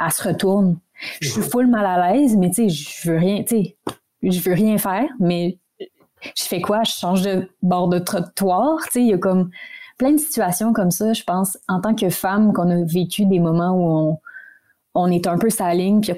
elle 0.00 0.12
se 0.12 0.26
retourne. 0.26 0.78
Je 1.20 1.28
suis 1.28 1.42
full 1.42 1.66
mal 1.66 1.84
à 1.84 2.12
l'aise, 2.12 2.36
mais 2.36 2.50
tu 2.50 2.68
sais, 2.68 2.68
je 2.68 3.10
veux 3.10 3.18
rien, 3.18 3.42
tu 3.42 3.56
sais, 3.56 3.76
je 4.22 4.40
veux 4.40 4.54
rien 4.54 4.78
faire, 4.78 5.08
mais 5.20 5.58
je 5.80 6.44
fais 6.44 6.60
quoi? 6.60 6.82
Je 6.84 6.92
change 6.92 7.22
de 7.22 7.48
bord 7.62 7.88
de 7.88 7.98
trottoir, 7.98 8.78
tu 8.84 8.92
sais, 8.92 9.00
il 9.02 9.08
y 9.08 9.12
a 9.12 9.18
comme 9.18 9.50
plein 9.98 10.12
de 10.12 10.18
situations 10.18 10.72
comme 10.72 10.90
ça, 10.90 11.12
je 11.12 11.24
pense, 11.24 11.58
en 11.68 11.80
tant 11.80 11.94
que 11.94 12.08
femme, 12.08 12.52
qu'on 12.52 12.70
a 12.70 12.84
vécu 12.84 13.26
des 13.26 13.40
moments 13.40 13.72
où 13.74 14.18
on, 14.94 15.10
est 15.10 15.26
un 15.26 15.38
peu 15.38 15.50
sa 15.50 15.74
ligne, 15.74 16.00
puis 16.00 16.14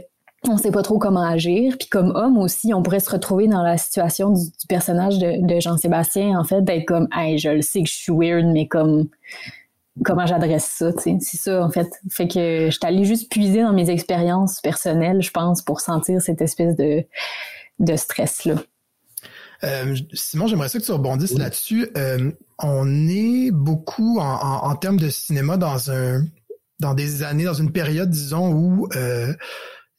on 0.46 0.56
sait 0.56 0.70
pas 0.70 0.82
trop 0.82 0.98
comment 0.98 1.22
agir. 1.22 1.76
Puis 1.78 1.88
comme 1.88 2.12
homme 2.14 2.38
aussi, 2.38 2.72
on 2.72 2.82
pourrait 2.82 3.00
se 3.00 3.10
retrouver 3.10 3.48
dans 3.48 3.62
la 3.62 3.78
situation 3.78 4.30
du, 4.30 4.42
personnage 4.68 5.18
de, 5.18 5.46
de 5.46 5.60
Jean-Sébastien, 5.60 6.38
en 6.38 6.44
fait, 6.44 6.62
d'être 6.62 6.86
comme, 6.86 7.08
hey, 7.12 7.38
je 7.38 7.48
le 7.48 7.62
sais 7.62 7.82
que 7.82 7.88
je 7.88 7.94
suis 7.94 8.12
weird, 8.12 8.46
mais 8.46 8.68
comme, 8.68 9.08
comment 10.04 10.26
j'adresse 10.26 10.64
ça, 10.64 10.92
tu 10.92 11.00
sais. 11.00 11.16
C'est 11.20 11.38
ça, 11.38 11.64
en 11.64 11.70
fait. 11.70 11.88
Fait 12.10 12.28
que 12.28 12.66
je 12.66 12.70
suis 12.70 12.80
allée 12.82 13.04
juste 13.04 13.30
puiser 13.30 13.62
dans 13.62 13.72
mes 13.72 13.90
expériences 13.90 14.60
personnelles, 14.60 15.22
je 15.22 15.30
pense, 15.30 15.62
pour 15.62 15.80
sentir 15.80 16.20
cette 16.20 16.40
espèce 16.42 16.76
de, 16.76 17.04
de 17.78 17.96
stress-là. 17.96 18.56
Euh, 19.64 19.96
Simon, 20.14 20.46
j'aimerais 20.46 20.68
ça 20.68 20.78
que 20.78 20.84
tu 20.84 20.92
rebondisses 20.92 21.36
là-dessus. 21.36 21.88
Euh, 21.96 22.32
on 22.58 23.08
est 23.08 23.50
beaucoup 23.50 24.18
en, 24.18 24.24
en, 24.24 24.74
termes 24.76 24.98
de 24.98 25.10
cinéma 25.10 25.56
dans 25.56 25.90
un 25.90 26.24
dans 26.80 26.94
des 26.94 27.22
années, 27.22 27.44
dans 27.44 27.54
une 27.54 27.72
période, 27.72 28.10
disons, 28.10 28.52
où 28.52 28.88
euh, 28.96 29.32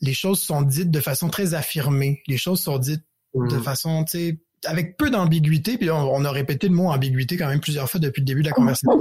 les 0.01 0.13
choses 0.13 0.41
sont 0.41 0.63
dites 0.63 0.91
de 0.91 0.99
façon 0.99 1.29
très 1.29 1.53
affirmée. 1.53 2.23
Les 2.27 2.37
choses 2.37 2.59
sont 2.59 2.79
dites 2.79 3.03
de 3.35 3.55
mmh. 3.55 3.63
façon, 3.63 4.03
tu 4.03 4.11
sais, 4.17 4.39
avec 4.65 4.97
peu 4.97 5.09
d'ambiguïté, 5.09 5.77
puis 5.77 5.89
on, 5.89 6.25
a 6.25 6.31
répété 6.31 6.67
le 6.67 6.75
mot 6.75 6.89
ambiguïté 6.89 7.37
quand 7.37 7.47
même 7.47 7.61
plusieurs 7.61 7.89
fois 7.89 7.99
depuis 7.99 8.21
le 8.21 8.25
début 8.25 8.41
de 8.41 8.47
la 8.47 8.53
conversation. 8.53 8.91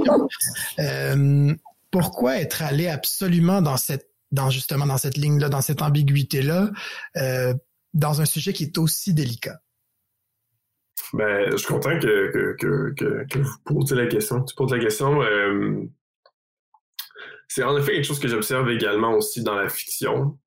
euh, 0.78 1.54
pourquoi 1.90 2.38
être 2.38 2.62
allé 2.62 2.86
absolument 2.86 3.60
dans 3.60 3.76
cette, 3.76 4.08
dans 4.30 4.50
justement 4.50 4.86
dans 4.86 4.98
cette 4.98 5.16
ligne-là, 5.16 5.48
dans 5.48 5.60
cette 5.60 5.82
ambiguïté-là, 5.82 6.70
euh, 7.16 7.54
dans 7.92 8.20
un 8.20 8.24
sujet 8.24 8.52
qui 8.52 8.64
est 8.64 8.78
aussi 8.78 9.12
délicat? 9.12 9.60
Ben, 11.12 11.50
je 11.50 11.56
suis 11.56 11.66
content 11.66 11.98
que, 11.98 12.30
que, 12.30 12.92
que, 12.94 13.24
que, 13.30 13.38
vous 13.38 13.58
posiez 13.64 13.96
la 13.96 14.06
question. 14.06 14.44
Tu 14.44 14.54
poses 14.54 14.72
la 14.72 14.78
question. 14.78 15.22
Euh, 15.22 15.82
c'est 17.48 17.64
en 17.64 17.76
effet 17.76 17.92
quelque 17.92 18.04
chose 18.04 18.20
que 18.20 18.28
j'observe 18.28 18.70
également 18.70 19.14
aussi 19.14 19.42
dans 19.42 19.56
la 19.56 19.68
fiction 19.68 20.38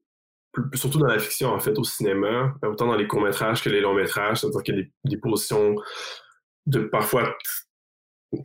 surtout 0.74 1.00
dans 1.00 1.08
la 1.08 1.20
fiction, 1.20 1.50
en 1.50 1.60
fait, 1.60 1.78
au 1.78 1.84
cinéma, 1.84 2.56
autant 2.64 2.88
dans 2.88 2.96
les 2.96 3.08
courts-métrages 3.08 3.64
que 3.64 3.70
les 3.70 3.82
longs-métrages, 3.82 4.42
c'est-à-dire 4.42 4.64
qu'il 4.64 4.76
y 4.78 4.82
a 4.82 4.86
des, 5.06 5.18
positions 5.18 5.76
de 6.66 6.80
parfois, 6.82 7.36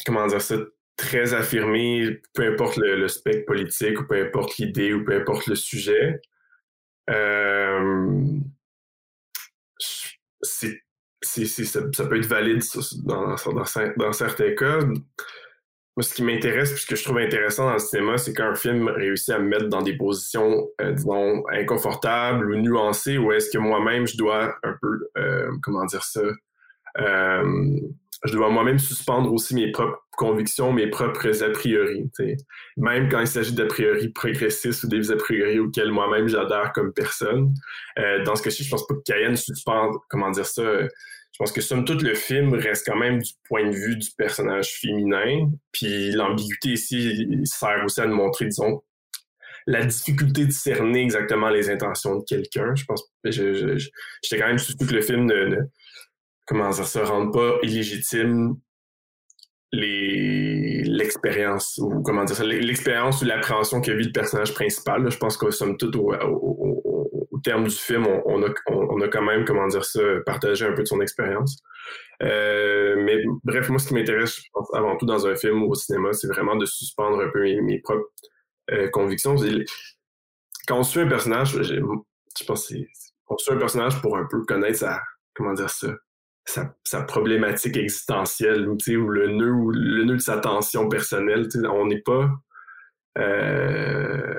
comment 0.06 0.26
dire 0.26 0.40
ça, 0.40 0.56
très 0.96 1.34
affirmées, 1.34 2.20
peu 2.34 2.46
importe 2.46 2.76
le, 2.78 3.06
spectre 3.08 3.44
politique, 3.46 4.00
ou 4.00 4.06
peu 4.06 4.22
importe 4.22 4.56
l'idée, 4.56 4.92
ou 4.94 5.04
peu 5.04 5.20
importe 5.20 5.46
le 5.46 5.54
sujet. 5.54 6.20
Euh, 7.10 8.40
c'est, 10.40 10.80
ça, 11.22 11.80
peut 12.08 12.18
être 12.18 12.26
valide 12.26 12.62
dans, 13.04 13.36
certains 14.12 14.54
cas. 14.54 14.78
Moi, 14.80 16.02
ce 16.02 16.14
qui 16.14 16.22
m'intéresse, 16.22 16.72
puis 16.72 16.82
ce 16.82 16.86
que 16.86 16.94
je 16.94 17.02
trouve 17.02 17.18
intéressant 17.18 17.66
dans 17.66 17.72
le 17.72 17.78
cinéma, 17.80 18.18
c'est 18.18 18.32
qu'un 18.32 18.54
film 18.54 18.88
réussit 18.88 19.30
à 19.30 19.40
me 19.40 19.48
mettre 19.48 19.66
dans 19.66 19.82
des 19.82 19.96
positions, 19.96 20.68
euh, 20.80 20.92
disons, 20.92 21.42
inconfortables 21.50 22.52
ou 22.52 22.56
nuancées, 22.56 23.18
où 23.18 23.32
est-ce 23.32 23.50
que 23.50 23.58
moi-même, 23.58 24.06
je 24.06 24.16
dois 24.16 24.54
un 24.62 24.76
peu, 24.80 25.08
euh, 25.18 25.50
comment 25.60 25.84
dire 25.86 26.04
ça, 26.04 26.20
euh, 27.00 27.80
je 28.24 28.32
dois 28.32 28.48
moi-même 28.48 28.78
suspendre 28.78 29.32
aussi 29.32 29.56
mes 29.56 29.72
propres 29.72 30.07
convictions, 30.18 30.72
mes 30.72 30.88
propres 30.88 31.42
a 31.42 31.50
priori. 31.50 32.10
Même 32.76 33.08
quand 33.08 33.20
il 33.20 33.26
s'agit 33.26 33.54
d'a 33.54 33.66
priori 33.66 34.08
progressistes 34.10 34.84
ou 34.84 34.88
des 34.88 35.10
a 35.12 35.16
priori 35.16 35.60
auxquels 35.60 35.92
moi-même 35.92 36.28
j'adhère 36.28 36.72
comme 36.74 36.92
personne. 36.92 37.54
dans 38.26 38.34
ce 38.34 38.42
cas-ci, 38.42 38.64
je 38.64 38.70
pense 38.70 38.86
pas 38.86 38.94
que 38.94 39.02
Cayenne 39.06 39.36
suspende, 39.36 39.94
comment 40.10 40.30
dire 40.30 40.44
ça, 40.46 40.62
je 40.82 41.38
pense 41.38 41.52
que 41.52 41.60
somme 41.60 41.84
toute, 41.84 42.02
le 42.02 42.14
film 42.14 42.52
reste 42.54 42.84
quand 42.84 42.96
même 42.96 43.22
du 43.22 43.32
point 43.48 43.70
de 43.70 43.74
vue 43.74 43.96
du 43.96 44.08
personnage 44.18 44.80
féminin. 44.80 45.50
Puis 45.70 46.10
l'ambiguïté 46.10 46.70
ici 46.70 47.28
sert 47.44 47.84
aussi 47.84 48.00
à 48.00 48.06
nous 48.06 48.16
montrer, 48.16 48.46
disons, 48.46 48.82
la 49.68 49.84
difficulté 49.84 50.46
de 50.46 50.50
cerner 50.50 51.02
exactement 51.02 51.48
les 51.48 51.70
intentions 51.70 52.16
de 52.16 52.24
quelqu'un. 52.24 52.74
Je 52.74 52.84
pense 52.86 53.04
j'étais 53.24 54.38
quand 54.38 54.48
même 54.48 54.58
surtout 54.58 54.86
que 54.86 54.94
le 54.94 55.02
film 55.02 55.26
ne, 55.26 55.58
comment 56.44 56.70
dire, 56.70 56.86
se 56.86 56.98
rende 56.98 57.32
pas 57.32 57.58
illégitime 57.62 58.56
l'expérience 59.72 61.78
ou 61.82 62.02
comment 62.02 62.24
dire 62.24 62.36
ça 62.36 62.44
l'expérience 62.44 63.20
ou 63.20 63.26
l'appréhension 63.26 63.82
que 63.82 63.92
vit 63.92 64.06
le 64.06 64.12
personnage 64.12 64.54
principal 64.54 65.10
je 65.10 65.18
pense 65.18 65.36
que 65.36 65.50
somme 65.50 65.76
au, 65.82 66.78
au 67.38 67.40
terme 67.40 67.64
du 67.64 67.74
film, 67.74 68.06
on, 68.26 68.42
a, 68.42 69.08
quand 69.08 69.22
même, 69.22 69.44
comment 69.44 69.66
dire 69.68 69.84
ça, 69.84 70.00
partagé 70.26 70.66
un 70.66 70.72
peu 70.72 70.82
de 70.82 70.88
son 70.88 71.00
expérience. 71.00 71.62
Euh, 72.22 72.96
mais 72.98 73.22
bref, 73.44 73.68
moi, 73.68 73.78
ce 73.78 73.88
qui 73.88 73.94
m'intéresse, 73.94 74.40
avant 74.74 74.96
tout 74.96 75.06
dans 75.06 75.26
un 75.26 75.36
film 75.36 75.62
ou 75.62 75.70
au 75.70 75.74
cinéma, 75.74 76.12
c'est 76.12 76.26
vraiment 76.26 76.56
de 76.56 76.66
suspendre 76.66 77.20
un 77.20 77.30
peu 77.30 77.42
mes, 77.62 77.80
propres 77.80 78.08
euh, 78.72 78.88
convictions. 78.90 79.36
Quand 80.66 80.78
on 80.78 80.82
suit 80.82 81.00
un 81.00 81.08
personnage, 81.08 81.62
je, 81.62 82.44
pense 82.44 82.72
qu'on 83.24 83.38
suit 83.38 83.52
un 83.52 83.58
personnage 83.58 84.00
pour 84.02 84.16
un 84.16 84.26
peu 84.30 84.44
connaître 84.44 84.78
sa, 84.78 85.00
comment 85.34 85.54
dire 85.54 85.70
ça, 85.70 85.88
sa, 86.84 87.02
problématique 87.02 87.76
existentielle, 87.76 88.68
ou, 88.68 88.76
ou 88.76 89.08
le 89.08 89.28
nœud 89.28 89.52
ou 89.52 89.70
le 89.70 90.04
nœud 90.04 90.16
de 90.16 90.20
sa 90.20 90.38
tension 90.38 90.88
personnelle. 90.88 91.48
On 91.70 91.86
n'est 91.86 92.00
pas 92.00 92.30
euh, 93.18 94.34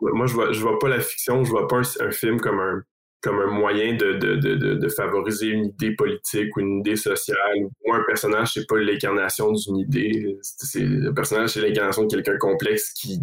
moi, 0.00 0.26
je 0.26 0.34
vois, 0.34 0.52
je 0.52 0.60
vois 0.60 0.78
pas 0.78 0.88
la 0.88 1.00
fiction, 1.00 1.44
je 1.44 1.50
vois 1.50 1.68
pas 1.68 1.80
un, 2.00 2.10
film 2.10 2.40
comme 2.40 2.60
un, 2.60 2.82
comme 3.22 3.38
un 3.40 3.46
moyen 3.46 3.94
de, 3.94 4.14
de, 4.14 4.36
de, 4.36 4.74
de, 4.74 4.88
favoriser 4.88 5.48
une 5.48 5.66
idée 5.66 5.94
politique 5.94 6.56
ou 6.56 6.60
une 6.60 6.80
idée 6.80 6.96
sociale. 6.96 7.38
Moi, 7.86 7.96
un 7.96 8.04
personnage, 8.04 8.52
c'est 8.54 8.66
pas 8.66 8.76
l'incarnation 8.76 9.52
d'une 9.52 9.78
idée. 9.78 10.38
Le 10.74 11.10
personnage, 11.12 11.50
c'est 11.50 11.60
l'incarnation 11.60 12.04
de 12.04 12.14
quelqu'un 12.14 12.38
complexe 12.38 12.92
qui, 12.92 13.20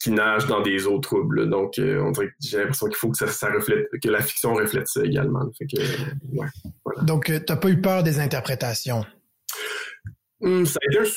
qui 0.00 0.10
nage 0.12 0.46
dans 0.46 0.60
des 0.60 0.86
eaux 0.86 0.98
troubles. 0.98 1.48
Donc, 1.48 1.78
euh, 1.78 2.00
on 2.00 2.12
dirait 2.12 2.30
j'ai 2.40 2.58
l'impression 2.58 2.86
qu'il 2.86 2.96
faut 2.96 3.10
que 3.10 3.16
ça, 3.16 3.52
reflète, 3.52 3.86
que 4.02 4.08
la 4.08 4.22
fiction 4.22 4.54
reflète 4.54 4.86
ça 4.88 5.04
également. 5.04 5.40
Fait 5.58 5.66
que, 5.66 5.80
ouais, 6.32 6.46
voilà. 6.84 7.02
Donc, 7.02 7.30
euh, 7.30 7.40
t'as 7.40 7.56
pas 7.56 7.68
eu 7.68 7.80
peur 7.80 8.02
des 8.02 8.20
interprétations? 8.20 9.04
Hum, 10.40 10.64
ça 10.66 10.78
a 10.80 10.86
été 10.86 11.10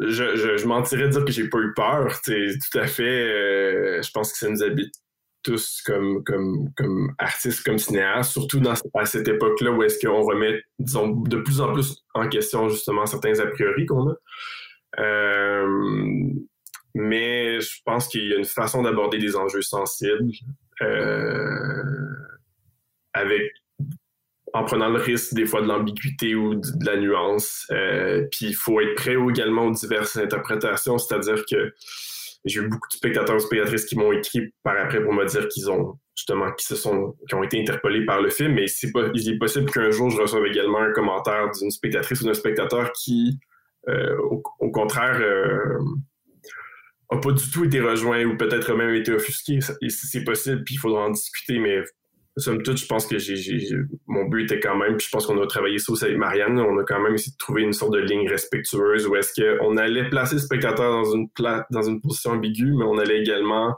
je, 0.00 0.36
je, 0.36 0.56
je 0.56 0.66
mentirais 0.66 1.04
de 1.04 1.10
dire 1.10 1.24
que 1.24 1.32
j'ai 1.32 1.48
pas 1.48 1.58
eu 1.58 1.72
peur. 1.74 2.20
Tout 2.24 2.78
à 2.78 2.86
fait. 2.86 3.02
Euh, 3.02 4.02
je 4.02 4.10
pense 4.10 4.32
que 4.32 4.38
ça 4.38 4.48
nous 4.48 4.62
habite 4.62 4.94
tous 5.42 5.82
comme, 5.84 6.24
comme, 6.24 6.70
comme 6.74 7.14
artistes, 7.18 7.62
comme 7.62 7.78
cinéastes, 7.78 8.32
surtout 8.32 8.60
dans, 8.60 8.72
à 8.94 9.04
cette 9.04 9.28
époque-là 9.28 9.70
où 9.70 9.82
est-ce 9.82 10.04
qu'on 10.04 10.22
remet, 10.22 10.62
disons, 10.78 11.08
de 11.08 11.36
plus 11.36 11.60
en 11.60 11.72
plus 11.74 12.02
en 12.14 12.28
question 12.28 12.70
justement 12.70 13.04
certains 13.04 13.38
a 13.38 13.46
priori 13.46 13.84
qu'on 13.84 14.08
a. 14.08 14.14
Euh, 15.00 16.30
mais 16.94 17.60
je 17.60 17.80
pense 17.84 18.08
qu'il 18.08 18.28
y 18.28 18.32
a 18.32 18.36
une 18.36 18.44
façon 18.44 18.82
d'aborder 18.82 19.18
des 19.18 19.36
enjeux 19.36 19.62
sensibles 19.62 20.30
euh, 20.82 21.82
avec 23.12 23.42
en 24.52 24.64
prenant 24.64 24.88
le 24.88 25.00
risque 25.00 25.34
des 25.34 25.46
fois 25.46 25.62
de 25.62 25.66
l'ambiguïté 25.66 26.36
ou 26.36 26.54
de, 26.54 26.86
la 26.86 26.96
nuance. 26.96 27.66
Euh, 27.72 28.24
puis 28.30 28.46
il 28.46 28.54
faut 28.54 28.80
être 28.80 28.94
prêt 28.94 29.16
également 29.30 29.66
aux 29.66 29.72
diverses 29.72 30.16
interprétations, 30.16 30.96
c'est-à-dire 30.96 31.44
que 31.50 31.74
j'ai 32.44 32.60
eu 32.60 32.68
beaucoup 32.68 32.88
de 32.88 32.94
spectateurs 32.94 33.36
ou 33.36 33.40
spectatrices 33.40 33.84
qui 33.86 33.96
m'ont 33.96 34.12
écrit 34.12 34.54
par 34.62 34.76
après 34.78 35.02
pour 35.02 35.12
me 35.12 35.24
dire 35.24 35.48
qu'ils 35.48 35.70
ont 35.70 35.98
justement 36.14 36.52
qui 36.52 36.66
se 36.66 36.76
sont 36.76 37.16
qui 37.28 37.34
ont 37.34 37.42
été 37.42 37.60
interpellés 37.60 38.04
par 38.04 38.20
le 38.20 38.30
film, 38.30 38.54
mais 38.54 38.68
c'est 38.68 38.92
pas 38.92 39.08
il 39.14 39.28
est 39.28 39.38
possible 39.38 39.70
qu'un 39.70 39.90
jour 39.90 40.10
je 40.10 40.20
reçoive 40.20 40.46
également 40.46 40.78
un 40.78 40.92
commentaire 40.92 41.50
d'une 41.50 41.70
spectatrice 41.70 42.20
ou 42.20 42.26
d'un 42.26 42.34
spectateur 42.34 42.92
qui 42.92 43.38
euh, 43.88 44.16
au, 44.60 44.70
contraire 44.70 45.20
euh, 45.20 45.78
pas 47.20 47.32
du 47.32 47.50
tout 47.50 47.64
été 47.64 47.80
rejoint 47.80 48.24
ou 48.24 48.36
peut-être 48.36 48.74
même 48.74 48.94
été 48.94 49.12
offusqué. 49.12 49.58
C'est 49.88 50.24
possible, 50.24 50.62
puis 50.64 50.74
il 50.74 50.78
faudra 50.78 51.06
en 51.06 51.10
discuter, 51.10 51.58
mais 51.58 51.82
somme 52.36 52.62
toute, 52.62 52.78
je 52.78 52.86
pense 52.86 53.06
que 53.06 53.18
j'ai, 53.18 53.68
mon 54.06 54.24
but 54.24 54.44
était 54.44 54.60
quand 54.60 54.76
même, 54.76 54.96
puis 54.96 55.06
je 55.06 55.10
pense 55.10 55.26
qu'on 55.26 55.40
a 55.40 55.46
travaillé 55.46 55.78
ça 55.78 55.92
aussi 55.92 56.04
avec 56.04 56.16
Marianne, 56.16 56.58
on 56.58 56.78
a 56.78 56.84
quand 56.84 57.00
même 57.00 57.14
essayé 57.14 57.32
de 57.32 57.36
trouver 57.36 57.62
une 57.62 57.72
sorte 57.72 57.92
de 57.92 58.00
ligne 58.00 58.28
respectueuse 58.28 59.06
où 59.06 59.14
est-ce 59.16 59.40
qu'on 59.40 59.76
allait 59.76 60.08
placer 60.08 60.34
le 60.36 60.40
spectateur 60.40 60.90
dans 60.90 61.14
une, 61.14 61.28
dans 61.70 61.82
une 61.82 62.00
position 62.00 62.32
ambiguë, 62.32 62.72
mais 62.76 62.84
on 62.84 62.98
allait 62.98 63.20
également 63.20 63.74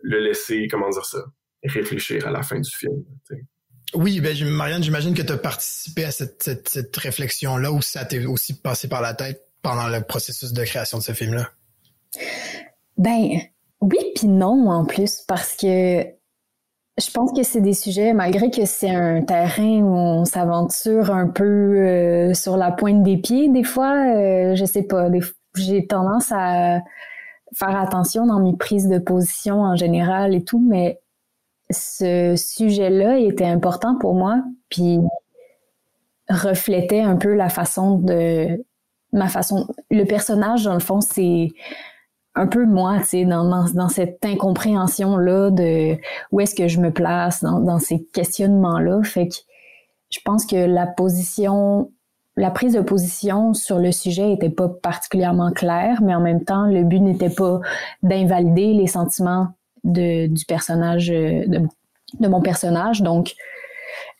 le 0.00 0.20
laisser, 0.20 0.68
comment 0.70 0.88
dire 0.88 1.04
ça, 1.04 1.22
réfléchir 1.62 2.26
à 2.26 2.30
la 2.30 2.42
fin 2.42 2.58
du 2.58 2.70
film. 2.70 3.04
Oui, 3.94 4.20
ben, 4.20 4.34
Marianne, 4.48 4.82
j'imagine 4.82 5.14
que 5.14 5.22
tu 5.22 5.32
as 5.32 5.38
participé 5.38 6.04
à 6.04 6.10
cette, 6.10 6.42
cette, 6.42 6.68
cette 6.68 6.96
réflexion-là 6.96 7.70
ou 7.72 7.82
ça 7.82 8.06
t'est 8.06 8.24
aussi 8.24 8.58
passé 8.58 8.88
par 8.88 9.02
la 9.02 9.12
tête 9.12 9.42
pendant 9.60 9.88
le 9.88 10.00
processus 10.02 10.52
de 10.52 10.64
création 10.64 10.98
de 10.98 11.02
ce 11.02 11.12
film-là? 11.12 11.50
Ben, 12.98 13.40
oui 13.80 13.98
puis 14.14 14.28
non 14.28 14.70
en 14.70 14.84
plus, 14.84 15.22
parce 15.26 15.56
que 15.56 16.04
je 16.98 17.10
pense 17.10 17.32
que 17.32 17.42
c'est 17.42 17.60
des 17.60 17.72
sujets, 17.72 18.12
malgré 18.12 18.50
que 18.50 18.66
c'est 18.66 18.90
un 18.94 19.22
terrain 19.22 19.80
où 19.80 19.94
on 19.94 20.24
s'aventure 20.24 21.10
un 21.10 21.28
peu 21.28 21.44
euh, 21.44 22.34
sur 22.34 22.56
la 22.56 22.70
pointe 22.70 23.02
des 23.02 23.16
pieds, 23.16 23.48
des 23.48 23.64
fois, 23.64 23.94
euh, 23.94 24.54
je 24.54 24.64
sais 24.64 24.82
pas, 24.82 25.08
j'ai 25.56 25.86
tendance 25.86 26.30
à 26.32 26.80
faire 27.54 27.80
attention 27.80 28.26
dans 28.26 28.40
mes 28.40 28.56
prises 28.56 28.88
de 28.88 28.98
position 28.98 29.60
en 29.62 29.76
général 29.76 30.34
et 30.34 30.44
tout, 30.44 30.58
mais 30.60 31.00
ce 31.70 32.34
sujet-là 32.36 33.18
était 33.18 33.46
important 33.46 33.96
pour 33.96 34.14
moi, 34.14 34.42
puis 34.68 34.98
reflétait 36.28 37.00
un 37.00 37.16
peu 37.16 37.34
la 37.34 37.48
façon 37.48 37.98
de 37.98 38.64
ma 39.12 39.28
façon. 39.28 39.66
Le 39.90 40.04
personnage, 40.04 40.64
dans 40.64 40.74
le 40.74 40.80
fond, 40.80 41.00
c'est 41.00 41.48
un 42.34 42.46
peu 42.46 42.64
moi, 42.64 42.98
tu 43.00 43.04
sais, 43.04 43.24
dans, 43.24 43.44
dans, 43.44 43.88
cette 43.88 44.24
incompréhension-là 44.24 45.50
de 45.50 45.96
où 46.30 46.40
est-ce 46.40 46.54
que 46.54 46.68
je 46.68 46.80
me 46.80 46.90
place, 46.90 47.42
dans, 47.42 47.60
dans 47.60 47.78
ces 47.78 48.04
questionnements-là. 48.14 49.02
Fait 49.02 49.28
que 49.28 49.34
je 50.08 50.18
pense 50.24 50.46
que 50.46 50.56
la 50.56 50.86
position, 50.86 51.90
la 52.36 52.50
prise 52.50 52.74
de 52.74 52.80
position 52.80 53.52
sur 53.52 53.78
le 53.78 53.92
sujet 53.92 54.32
était 54.32 54.50
pas 54.50 54.68
particulièrement 54.68 55.52
claire, 55.52 56.00
mais 56.02 56.14
en 56.14 56.20
même 56.20 56.44
temps, 56.44 56.66
le 56.66 56.84
but 56.84 57.00
n'était 57.00 57.30
pas 57.30 57.60
d'invalider 58.02 58.72
les 58.72 58.86
sentiments 58.86 59.48
de, 59.84 60.26
du 60.26 60.44
personnage, 60.46 61.08
de, 61.08 61.68
de 62.20 62.28
mon 62.28 62.40
personnage. 62.40 63.02
Donc, 63.02 63.34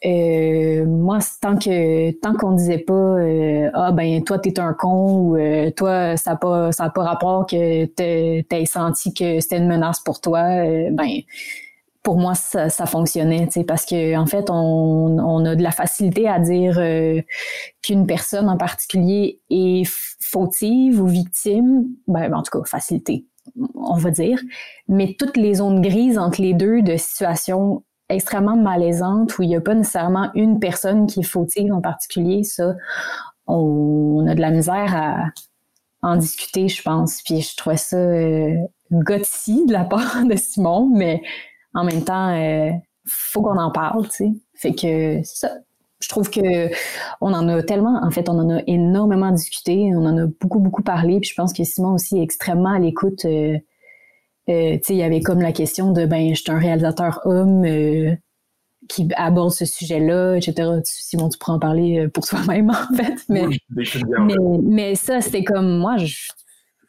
euh, 0.05 0.85
moi, 0.87 1.19
tant 1.41 1.57
que 1.57 2.11
tant 2.21 2.35
qu'on 2.35 2.53
disait 2.53 2.79
pas 2.79 2.93
euh, 2.93 3.71
ah 3.75 3.93
ben 3.93 4.25
toi 4.25 4.39
t'es 4.39 4.59
un 4.59 4.75
con 4.75 5.13
ou 5.19 5.37
euh, 5.37 5.71
toi 5.71 6.17
ça 6.17 6.33
n'a 6.33 6.37
pas 6.37 6.73
ça 6.73 6.85
a 6.85 6.91
pas 6.91 7.05
rapport 7.05 7.47
que 7.47 7.85
t'aies 7.85 8.65
senti 8.67 9.15
que 9.15 9.41
c'était 9.41 9.59
une 9.59 9.69
menace 9.69 10.01
pour 10.01 10.21
toi, 10.21 10.43
ben 10.91 11.23
pour 12.03 12.17
moi, 12.17 12.35
ça, 12.35 12.69
ça 12.69 12.87
fonctionnait, 12.87 13.49
parce 13.67 13.87
que 13.87 14.17
en 14.17 14.27
fait, 14.27 14.51
on, 14.51 15.19
on, 15.19 15.45
a 15.45 15.55
de 15.55 15.63
la 15.63 15.71
facilité 15.71 16.29
à 16.29 16.41
dire 16.41 16.79
euh, 16.79 17.21
qu'une 17.81 18.07
personne 18.07 18.49
en 18.49 18.57
particulier 18.57 19.41
est 19.51 19.89
fautive 20.21 21.01
ou 21.01 21.07
victime. 21.07 21.85
Ben, 22.09 22.33
en 22.35 22.43
tout 22.43 22.59
cas, 22.59 22.65
facilité, 22.65 23.27
on 23.75 23.97
va 23.97 24.11
dire. 24.11 24.41
Mais 24.89 25.15
toutes 25.17 25.37
les 25.37 25.55
zones 25.55 25.81
grises 25.81 26.19
entre 26.19 26.43
les 26.43 26.55
deux 26.55 26.83
de 26.83 26.97
situations 26.97 27.85
extrêmement 28.15 28.57
malaisantes 28.57 29.39
où 29.39 29.43
il 29.43 29.49
n'y 29.49 29.57
a 29.57 29.61
pas 29.61 29.75
nécessairement 29.75 30.31
une 30.35 30.59
personne 30.59 31.07
qui 31.07 31.21
est 31.21 31.25
fautive 31.25 31.73
en 31.73 31.81
particulier, 31.81 32.45
ça, 32.45 32.75
on, 33.47 34.27
a 34.29 34.35
de 34.35 34.41
la 34.41 34.51
misère 34.51 34.95
à 34.95 35.27
en 36.03 36.17
discuter, 36.17 36.69
je 36.69 36.83
pense. 36.83 37.23
Puis 37.23 37.43
je 37.43 37.57
trouvais 37.57 37.77
ça 37.77 37.97
euh, 37.97 38.55
de 38.91 39.73
la 39.73 39.85
part 39.85 40.25
de 40.25 40.37
Simon, 40.37 40.91
mais 40.95 41.23
en 41.75 41.85
même 41.85 42.05
temps, 42.05 42.35
euh, 42.35 42.71
faut 43.07 43.43
qu'on 43.43 43.59
en 43.59 43.71
parle, 43.71 44.09
tu 44.09 44.17
sais. 44.17 44.33
Fait 44.55 44.75
que 44.75 45.21
ça. 45.25 45.51
Je 46.01 46.09
trouve 46.09 46.31
que 46.31 46.69
on 47.21 47.33
en 47.33 47.47
a 47.47 47.63
tellement, 47.63 48.01
en 48.03 48.11
fait, 48.11 48.29
on 48.29 48.37
en 48.37 48.51
a 48.51 48.61
énormément 48.67 49.31
discuté, 49.31 49.93
on 49.95 50.05
en 50.05 50.19
a 50.19 50.27
beaucoup, 50.41 50.59
beaucoup 50.59 50.83
parlé, 50.83 51.21
puis 51.21 51.31
je 51.31 51.37
pense 51.37 51.53
que 51.53 51.63
Simon 51.63 51.95
aussi 51.95 52.19
est 52.19 52.23
extrêmement 52.23 52.73
à 52.73 52.81
l'écoute. 52.81 53.25
Euh, 53.25 53.57
euh, 54.49 54.79
il 54.89 54.97
y 54.97 55.03
avait 55.03 55.21
comme 55.21 55.41
la 55.41 55.53
question 55.53 55.93
de, 55.93 56.07
ben, 56.07 56.35
je 56.35 56.41
suis 56.41 56.51
un 56.51 56.59
réalisateur 56.59 57.21
homme 57.25 57.65
euh, 57.65 58.15
qui 58.89 59.09
aborde 59.17 59.53
ce 59.53 59.65
sujet-là, 59.65 60.37
etc. 60.37 60.69
Simon, 60.85 61.29
tu 61.29 61.39
pourras 61.39 61.55
en 61.55 61.59
parler 61.59 62.09
pour 62.13 62.25
toi-même, 62.27 62.71
en 62.71 62.97
fait. 62.97 63.15
Mais, 63.29 63.47
mais, 63.71 64.35
mais, 64.63 64.95
ça, 64.95 65.21
c'était 65.21 65.45
comme, 65.45 65.79
moi, 65.79 65.97
je 65.97 66.17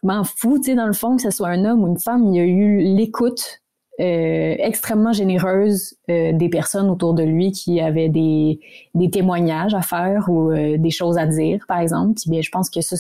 m'en 0.02 0.24
fous, 0.24 0.58
tu 0.58 0.72
sais, 0.72 0.76
dans 0.76 0.88
le 0.88 0.94
fond, 0.94 1.16
que 1.16 1.22
ce 1.22 1.32
soit 1.32 1.50
un 1.50 1.66
homme 1.66 1.84
ou 1.84 1.88
une 1.88 2.00
femme, 2.00 2.34
il 2.34 2.36
y 2.36 2.40
a 2.40 2.44
eu 2.44 2.80
l'écoute 2.96 3.64
euh, 4.00 4.56
extrêmement 4.58 5.14
généreuse 5.14 5.94
euh, 6.10 6.34
des 6.34 6.50
personnes 6.50 6.90
autour 6.90 7.14
de 7.14 7.22
lui 7.22 7.52
qui 7.52 7.80
avaient 7.80 8.10
des, 8.10 8.60
des 8.96 9.12
témoignages 9.12 9.76
à 9.76 9.84
faire 9.84 10.30
ou 10.30 10.50
euh, 10.50 10.78
des 10.80 10.90
choses 10.90 11.20
à 11.20 11.28
dire, 11.28 11.64
par 11.68 11.80
exemple. 11.80 12.16
Puis 12.20 12.32
bien, 12.32 12.42
je 12.42 12.50
pense 12.50 12.72
que 12.72 12.82
ça, 12.82 12.96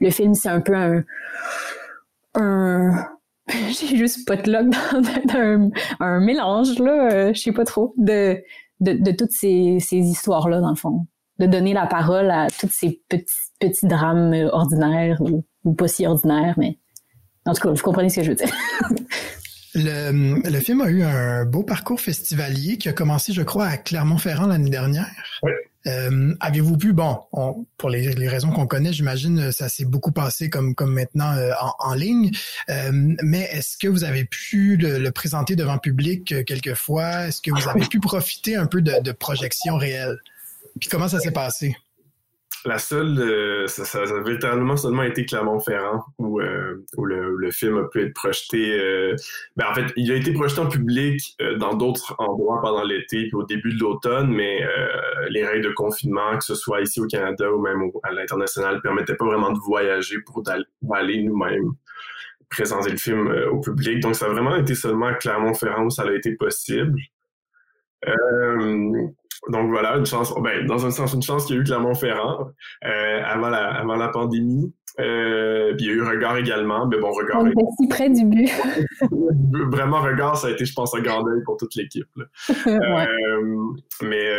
le 0.00 0.10
film, 0.10 0.34
c'est 0.34 0.48
un 0.48 0.60
peu 0.60 0.74
un... 0.74 1.04
un 2.34 3.08
j'ai 3.48 3.96
juste 3.96 4.26
pas 4.26 4.36
de 4.36 4.50
dans, 4.50 5.70
un, 6.00 6.20
mélange, 6.20 6.78
là, 6.78 7.32
je 7.32 7.40
sais 7.40 7.52
pas 7.52 7.64
trop, 7.64 7.94
de, 7.96 8.42
de, 8.80 8.92
de 8.92 9.10
toutes 9.12 9.32
ces, 9.32 9.78
ces 9.80 9.96
histoires-là, 9.96 10.60
dans 10.60 10.70
le 10.70 10.76
fond. 10.76 11.06
De 11.38 11.46
donner 11.46 11.72
la 11.72 11.86
parole 11.86 12.30
à 12.30 12.48
tous 12.48 12.70
ces 12.70 13.02
petits, 13.08 13.24
petits 13.58 13.86
drames 13.86 14.34
ordinaires 14.52 15.20
ou, 15.20 15.44
ou 15.64 15.74
pas 15.74 15.88
si 15.88 16.06
ordinaires, 16.06 16.54
mais 16.56 16.78
en 17.46 17.54
tout 17.54 17.62
cas, 17.62 17.70
vous 17.70 17.82
comprenez 17.82 18.08
ce 18.10 18.16
que 18.16 18.22
je 18.22 18.30
veux 18.30 18.36
dire. 18.36 18.52
Le, 19.74 20.50
le, 20.50 20.60
film 20.60 20.82
a 20.82 20.90
eu 20.90 21.02
un 21.02 21.46
beau 21.46 21.62
parcours 21.62 21.98
festivalier 21.98 22.76
qui 22.76 22.90
a 22.90 22.92
commencé, 22.92 23.32
je 23.32 23.40
crois, 23.40 23.64
à 23.64 23.78
Clermont-Ferrand 23.78 24.46
l'année 24.46 24.68
dernière. 24.68 25.40
Oui. 25.42 25.52
Euh, 25.86 26.34
Avez-vous 26.40 26.76
pu, 26.76 26.92
bon, 26.92 27.18
pour 27.76 27.90
les, 27.90 28.12
les 28.12 28.28
raisons 28.28 28.50
qu'on 28.50 28.66
connaît, 28.66 28.92
j'imagine, 28.92 29.52
ça 29.52 29.68
s'est 29.68 29.84
beaucoup 29.84 30.12
passé 30.12 30.48
comme, 30.48 30.74
comme 30.74 30.92
maintenant 30.92 31.32
euh, 31.32 31.50
en, 31.60 31.90
en, 31.90 31.94
ligne. 31.94 32.30
Euh, 32.70 32.90
mais 33.22 33.48
est-ce 33.52 33.76
que 33.76 33.88
vous 33.88 34.04
avez 34.04 34.24
pu 34.24 34.76
le, 34.76 34.98
le, 34.98 35.10
présenter 35.10 35.56
devant 35.56 35.78
public 35.78 36.32
euh, 36.32 36.44
quelquefois? 36.44 37.28
Est-ce 37.28 37.40
que 37.42 37.50
vous 37.50 37.68
avez 37.68 37.86
pu 37.86 38.00
profiter 38.00 38.56
un 38.56 38.66
peu 38.66 38.82
de, 38.82 39.00
de 39.02 39.12
projections 39.12 39.76
réelles? 39.76 40.18
Puis 40.80 40.88
comment 40.88 41.08
ça 41.08 41.18
s'est 41.20 41.32
passé? 41.32 41.76
La 42.64 42.78
seule, 42.78 43.18
euh, 43.18 43.66
ça, 43.66 44.02
a 44.02 44.22
véritablement 44.22 44.76
seulement 44.76 45.02
été 45.02 45.26
Clermont-Ferrand 45.26 46.04
où, 46.18 46.40
euh, 46.40 46.84
où 46.96 47.04
le, 47.04 47.50
film 47.50 47.78
a 47.78 47.84
pu 47.84 48.02
être 48.02 48.14
projeté. 48.14 48.78
Euh, 48.78 49.16
ben 49.56 49.66
en 49.68 49.74
fait, 49.74 49.92
il 49.96 50.12
a 50.12 50.14
été 50.14 50.32
projeté 50.32 50.60
en 50.60 50.68
public 50.68 51.36
dans 51.58 51.74
d'autres 51.74 52.14
endroits 52.18 52.60
pendant 52.62 52.84
l'été 52.84 53.24
puis 53.24 53.34
au 53.34 53.42
début 53.42 53.74
de 53.74 53.80
l'automne, 53.80 54.30
mais 54.30 54.60
les 55.30 55.44
règles 55.44 55.64
de 55.64 55.72
confinement, 55.72 56.38
que 56.38 56.44
ce 56.44 56.54
soit 56.54 56.80
ici 56.82 57.00
au 57.00 57.06
Canada 57.06 57.52
ou 57.52 57.60
même 57.60 57.90
à 58.04 58.12
l'international, 58.12 58.80
permettaient 58.80 59.16
pas 59.16 59.26
vraiment 59.26 59.50
de 59.50 59.58
voyager 59.58 60.18
pour, 60.20 60.42
aller 60.94 61.22
nous-mêmes 61.22 61.72
présenter 62.48 62.90
le 62.90 62.98
film 62.98 63.28
au 63.50 63.60
public. 63.60 64.00
Donc, 64.00 64.14
ça 64.14 64.26
a 64.26 64.28
vraiment 64.28 64.56
été 64.56 64.74
seulement 64.74 65.12
Clermont-Ferrand 65.14 65.84
où 65.84 65.90
ça 65.90 66.02
a 66.02 66.12
été 66.12 66.36
possible. 66.36 67.00
Donc 69.48 69.70
voilà, 69.70 69.96
une 69.96 70.06
chance, 70.06 70.32
ben, 70.40 70.66
dans 70.66 70.86
un 70.86 70.90
sens, 70.90 71.14
une 71.14 71.22
chance 71.22 71.46
qu'il 71.46 71.56
y 71.56 71.58
a 71.58 71.62
eu 71.62 71.64
Clermont-Ferrand 71.64 72.50
euh, 72.84 73.22
avant, 73.24 73.48
la, 73.48 73.74
avant 73.74 73.96
la 73.96 74.08
pandémie. 74.08 74.72
Euh, 75.00 75.74
puis 75.76 75.86
il 75.86 75.88
y 75.88 75.90
a 75.90 75.94
eu 75.94 76.02
Regard 76.02 76.36
également, 76.36 76.86
mais 76.86 76.98
bon, 76.98 77.10
Regard... 77.10 77.40
On 77.40 77.46
était 77.46 77.64
si 77.80 77.88
près 77.88 78.10
du 78.10 78.24
but. 78.24 78.50
Vraiment, 79.70 80.00
Regard, 80.00 80.36
ça 80.36 80.48
a 80.48 80.50
été, 80.50 80.64
je 80.64 80.74
pense, 80.74 80.94
un 80.94 81.00
grand 81.00 81.22
deuil 81.24 81.42
pour 81.44 81.56
toute 81.56 81.74
l'équipe. 81.74 82.06
ouais. 82.66 82.68
euh, 82.68 83.72
mais... 84.02 84.30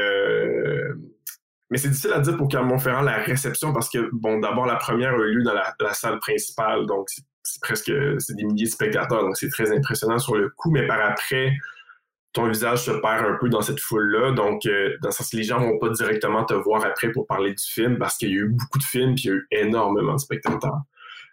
Mais 1.69 1.79
c'est 1.79 1.87
difficile 1.87 2.13
à 2.13 2.19
dire 2.19 2.37
pour 2.37 2.49
Clermont-Ferrand 2.49 3.01
la 3.01 3.17
réception 3.17 3.73
parce 3.73 3.89
que, 3.89 4.09
bon, 4.13 4.39
d'abord, 4.39 4.67
la 4.67 4.75
première 4.75 5.15
a 5.15 5.17
eu 5.17 5.37
lieu 5.37 5.43
dans 5.43 5.55
la, 5.55 5.73
la 5.79 5.93
salle 5.93 6.19
principale, 6.19 6.85
donc 6.85 7.07
c'est 7.09 7.61
presque 7.61 7.91
c'est 8.19 8.35
des 8.35 8.43
milliers 8.43 8.65
de 8.65 8.71
spectateurs, 8.71 9.23
donc 9.23 9.35
c'est 9.37 9.49
très 9.49 9.75
impressionnant 9.75 10.19
sur 10.19 10.35
le 10.35 10.49
coup, 10.49 10.69
mais 10.69 10.85
par 10.85 11.01
après, 11.01 11.53
ton 12.33 12.47
visage 12.47 12.85
se 12.85 12.91
perd 12.91 13.25
un 13.25 13.37
peu 13.39 13.47
dans 13.47 13.61
cette 13.61 13.79
foule-là. 13.79 14.31
Donc, 14.31 14.65
euh, 14.65 14.97
dans 15.01 15.09
le 15.09 15.13
sens 15.13 15.33
les 15.33 15.43
gens 15.43 15.59
vont 15.59 15.77
pas 15.77 15.89
directement 15.89 16.43
te 16.43 16.53
voir 16.53 16.83
après 16.83 17.11
pour 17.11 17.27
parler 17.27 17.53
du 17.53 17.63
film 17.63 17.97
parce 17.97 18.17
qu'il 18.17 18.29
y 18.29 18.33
a 18.33 18.35
eu 18.35 18.49
beaucoup 18.49 18.79
de 18.79 18.83
films 18.83 19.15
puis 19.15 19.25
il 19.25 19.27
y 19.27 19.31
a 19.31 19.35
eu 19.35 19.47
énormément 19.51 20.13
de 20.13 20.19
spectateurs. 20.19 20.81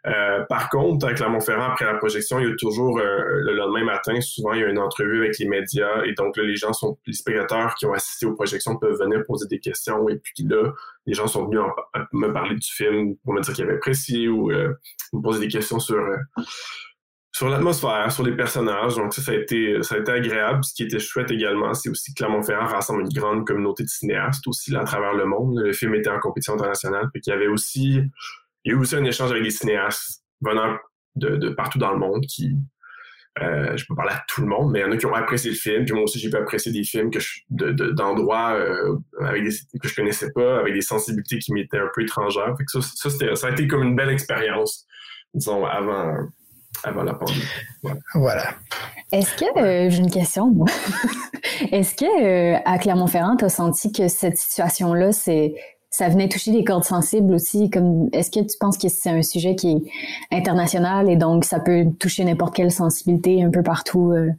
Euh, 0.07 0.45
par 0.49 0.71
contre, 0.71 1.05
avec 1.05 1.19
Clermont-Ferrand, 1.19 1.73
après 1.73 1.85
la 1.85 1.95
projection, 1.95 2.39
il 2.39 2.49
y 2.49 2.51
a 2.51 2.55
toujours 2.57 2.99
euh, 2.99 3.23
le 3.43 3.55
lendemain 3.55 3.85
matin, 3.85 4.19
souvent 4.21 4.55
il 4.55 4.61
y 4.61 4.65
a 4.65 4.69
une 4.69 4.79
entrevue 4.79 5.19
avec 5.19 5.39
les 5.39 5.47
médias 5.47 6.05
et 6.05 6.15
donc 6.15 6.39
là, 6.39 6.43
les 6.43 6.57
gens 6.57 6.73
sont, 6.73 6.99
les 7.07 7.13
spectateurs 7.13 7.75
qui 7.75 7.85
ont 7.85 7.93
assisté 7.93 8.25
aux 8.25 8.35
projections 8.35 8.79
peuvent 8.79 8.99
venir 8.99 9.23
poser 9.27 9.47
des 9.49 9.61
questions 9.61 10.09
et 10.09 10.17
puis 10.17 10.45
là, 10.49 10.73
les 11.07 11.13
gens 11.13 11.27
sont 11.27 11.47
venus 11.47 11.61
me 12.13 12.33
parler 12.33 12.55
du 12.55 12.69
film 12.71 13.17
pour 13.25 13.35
me 13.35 13.43
dire 13.43 13.53
qu'ils 13.53 13.65
avaient 13.65 13.75
apprécié 13.75 14.29
ou 14.29 14.51
euh, 14.51 14.73
me 15.13 15.21
poser 15.21 15.41
des 15.41 15.49
questions 15.49 15.79
sur 15.79 15.97
euh, 15.97 16.17
sur 17.33 17.49
l'atmosphère, 17.49 18.11
sur 18.11 18.25
les 18.25 18.35
personnages. 18.35 18.97
Donc 18.97 19.14
ça, 19.14 19.23
ça 19.23 19.33
a 19.33 19.35
été, 19.35 19.83
ça 19.83 19.95
a 19.95 19.99
été 19.99 20.12
agréable. 20.12 20.64
Ce 20.64 20.75
qui 20.75 20.83
était 20.83 20.99
chouette 20.99 21.31
également, 21.31 21.75
c'est 21.75 21.88
aussi 21.88 22.12
que 22.12 22.19
Clermont-Ferrand 22.19 22.66
rassemble 22.66 23.03
une 23.03 23.09
grande 23.09 23.47
communauté 23.47 23.85
de 23.85 23.88
cinéastes 23.88 24.47
aussi 24.47 24.73
là, 24.73 24.81
à 24.81 24.85
travers 24.85 25.14
le 25.14 25.27
monde. 25.27 25.59
Le 25.59 25.73
film 25.73 25.95
était 25.95 26.11
en 26.11 26.19
compétition 26.19 26.55
internationale. 26.55 27.09
Puis 27.12 27.23
il 27.27 27.31
y 27.31 27.33
avait 27.33 27.47
aussi, 27.47 28.01
il 28.64 28.73
y 28.73 28.75
a 28.75 28.77
eu 28.77 28.81
aussi 28.81 28.97
un 28.97 29.05
échange 29.05 29.31
avec 29.31 29.43
des 29.43 29.51
cinéastes 29.51 30.23
venant 30.40 30.77
de, 31.16 31.37
de 31.37 31.51
partout 31.51 31.79
dans 31.79 31.93
le 31.93 31.99
monde 31.99 32.25
qui, 32.27 32.57
euh, 33.40 33.77
je 33.77 33.87
peux 33.87 33.95
parler 33.95 34.12
à 34.12 34.25
tout 34.29 34.40
le 34.40 34.49
monde, 34.49 34.73
mais 34.73 34.81
il 34.81 34.83
y 34.83 34.85
en 34.85 34.90
a 34.90 34.97
qui 34.97 35.07
ont 35.07 35.14
apprécié 35.14 35.51
le 35.51 35.57
film. 35.57 35.85
Puis 35.85 35.95
moi 35.95 36.03
aussi, 36.03 36.19
j'ai 36.19 36.31
pu 36.31 36.37
apprécier 36.37 36.73
des 36.73 36.83
films 36.83 37.11
d'endroits 37.49 38.55
euh, 38.55 38.97
que 39.21 39.88
je 39.88 39.95
connaissais 39.95 40.33
pas, 40.33 40.59
avec 40.59 40.75
des 40.75 40.81
sensibilités 40.81 41.38
qui 41.38 41.53
m'étaient 41.53 41.79
un 41.79 41.90
peu 41.95 42.03
étrangères. 42.03 42.55
Ça, 42.66 43.11
ça 43.37 43.47
a 43.47 43.51
été 43.51 43.69
comme 43.69 43.83
une 43.83 43.97
belle 43.97 44.11
expérience, 44.11 44.87
disons, 45.33 45.64
avant, 45.64 46.16
avant 46.85 47.03
la 47.03 47.14
pandémie. 47.14 47.40
Voilà. 48.14 48.55
Est-ce 49.12 49.35
que, 49.37 49.59
euh, 49.59 49.90
j'ai 49.90 49.99
une 49.99 50.11
question, 50.11 50.51
moi. 50.51 50.66
Est-ce 51.73 51.95
que 51.95 52.05
euh, 52.05 52.59
à 52.64 52.79
Clermont-Ferrand, 52.79 53.37
tu 53.37 53.45
as 53.45 53.51
senti 53.51 53.93
que 53.93 54.09
cette 54.09 54.37
situation-là, 54.37 55.12
c'est 55.12 55.55
ça 55.90 56.09
venait 56.09 56.29
toucher 56.29 56.53
des 56.53 56.64
cordes 56.64 56.85
sensibles 56.85 57.35
aussi? 57.35 57.69
Comme 57.69 58.09
est-ce 58.12 58.31
que 58.31 58.40
tu 58.40 58.57
penses 58.59 58.79
que 58.79 58.88
c'est 58.88 59.11
un 59.11 59.23
sujet 59.23 59.57
qui 59.57 59.73
est 60.31 60.37
international 60.37 61.11
et 61.11 61.16
donc 61.16 61.45
ça 61.45 61.59
peut 61.59 61.85
toucher 61.99 62.25
n'importe 62.25 62.55
quelle 62.55 62.71
sensibilité 62.71 63.43
un 63.43 63.51
peu 63.51 63.62
partout 63.62 64.12
euh? 64.12 64.31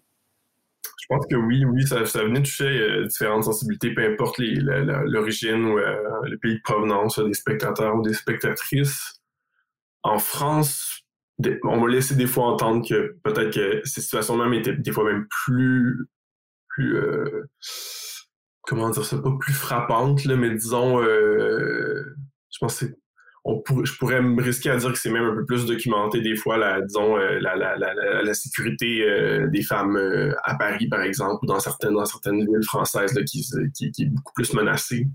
Je 1.02 1.08
pense 1.10 1.26
que 1.28 1.36
oui, 1.36 1.66
oui, 1.66 1.86
ça, 1.86 2.06
ça 2.06 2.24
venait 2.24 2.42
toucher 2.42 2.64
euh, 2.64 3.06
différentes 3.06 3.44
sensibilités, 3.44 3.94
peu 3.94 4.06
importe 4.06 4.38
l'origine 4.40 5.66
ou 5.66 5.78
euh, 5.78 5.98
le 6.24 6.38
pays 6.38 6.56
de 6.56 6.62
provenance 6.64 7.20
des 7.20 7.34
spectateurs 7.34 7.98
ou 7.98 8.02
des 8.02 8.14
spectatrices. 8.14 9.20
En 10.04 10.20
France, 10.20 11.01
on 11.64 11.80
m'a 11.80 11.88
laissé 11.88 12.16
des 12.16 12.28
fois 12.28 12.46
entendre 12.46 12.88
que 12.88 13.18
peut-être 13.24 13.54
que 13.54 13.82
ces 13.88 14.02
situations 14.02 14.38
même 14.38 14.54
étaient 14.54 14.76
des 14.76 14.92
fois 14.92 15.06
même 15.06 15.28
plus 15.30 16.08
plus 16.70 16.98
euh, 16.98 17.50
comment 18.64 18.90
dire 18.90 19.06
ça? 19.06 19.18
Pas 19.18 19.36
plus 19.40 19.54
frappantes 19.54 20.26
là, 20.26 20.36
mais 20.36 20.52
disons 20.52 21.02
euh, 21.02 22.16
je 22.52 22.58
pense 22.60 22.80
que 22.80 22.86
je 23.46 23.98
pourrais 23.98 24.22
me 24.22 24.42
risquer 24.42 24.70
à 24.70 24.78
dire 24.78 24.92
que 24.92 25.00
c'est 25.00 25.10
même 25.10 25.26
un 25.26 25.36
peu 25.36 25.46
plus 25.46 25.66
documenté 25.66 26.22
des 26.22 26.36
fois, 26.36 26.58
la, 26.58 26.82
disons, 26.82 27.18
euh, 27.18 27.40
la, 27.40 27.56
la, 27.56 27.76
la, 27.76 28.22
la, 28.22 28.34
sécurité 28.34 29.04
euh, 29.04 29.48
des 29.48 29.64
femmes 29.64 29.98
euh, 29.98 30.34
à 30.44 30.56
Paris, 30.56 30.88
par 30.88 31.02
exemple, 31.02 31.44
ou 31.44 31.48
dans 31.48 31.60
certaines, 31.60 31.96
villes 32.40 32.64
françaises 32.64 33.18
qui, 33.26 33.42
est 33.42 34.06
beaucoup 34.10 34.34
plus 34.36 34.54
menacée. 34.54 35.08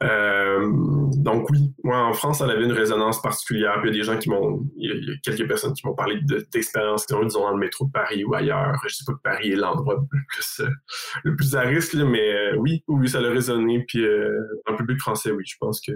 donc 0.00 1.50
oui, 1.50 1.72
moi 1.82 1.98
en 1.98 2.14
France, 2.14 2.38
ça 2.38 2.44
avait 2.44 2.64
une 2.64 2.72
résonance 2.72 3.20
particulière. 3.20 3.78
Puis 3.80 3.90
il 3.90 3.96
y 3.96 4.00
a 4.00 4.02
des 4.02 4.04
gens 4.04 4.18
qui 4.18 4.30
m'ont, 4.30 4.64
il 4.76 4.90
y 4.90 5.12
a 5.12 5.16
quelques 5.22 5.46
personnes 5.46 5.74
qui 5.74 5.86
m'ont 5.86 5.94
parlé 5.94 6.20
d'expériences 6.52 7.04
qu'ils 7.04 7.16
ont 7.16 7.24
disons, 7.24 7.42
dans 7.42 7.52
le 7.52 7.58
métro 7.58 7.84
de 7.84 7.92
Paris 7.92 8.24
ou 8.24 8.34
ailleurs. 8.34 8.80
Je 8.88 8.94
sais 8.94 9.04
pas 9.06 9.12
que 9.12 9.22
Paris 9.22 9.52
est 9.52 9.56
l'endroit 9.56 10.02
le 11.24 11.36
plus, 11.36 11.54
à 11.54 11.60
risque, 11.60 11.94
mais 11.94 12.54
oui, 12.56 12.82
oui, 12.88 13.08
ça 13.08 13.18
a 13.18 13.30
résonné. 13.30 13.84
Puis 13.86 14.04
public 14.78 14.98
français, 14.98 15.30
oui, 15.30 15.44
je 15.46 15.56
pense 15.60 15.80
que 15.80 15.92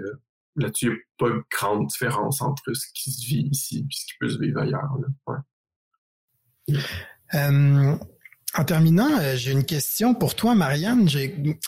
là-dessus, 0.55 0.85
il 0.85 0.89
n'y 0.89 0.95
a 0.95 0.99
pas 1.17 1.29
de 1.29 1.43
grande 1.51 1.87
différence 1.87 2.41
entre 2.41 2.73
ce 2.73 2.85
qui 2.93 3.11
se 3.11 3.25
vit 3.25 3.47
ici 3.51 3.79
et 3.79 3.93
ce 3.93 4.05
qui 4.05 4.13
peut 4.19 4.29
se 4.29 4.39
vivre 4.39 4.61
ailleurs. 4.61 4.89
Euh, 7.35 7.95
En 8.55 8.63
terminant, 8.65 9.09
j'ai 9.35 9.51
une 9.51 9.65
question 9.65 10.13
pour 10.13 10.35
toi, 10.35 10.55
Marianne. 10.55 11.07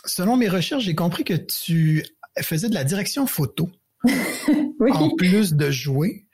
Selon 0.06 0.38
mes 0.38 0.50
recherches, 0.50 0.84
j'ai 0.84 0.96
compris 0.96 1.24
que 1.24 1.34
tu 1.34 2.06
faisais 2.42 2.70
de 2.70 2.74
la 2.74 2.84
direction 2.84 3.28
photo. 3.28 3.70
en 4.90 5.10
plus 5.16 5.54
de 5.54 5.70
jouer. 5.70 6.26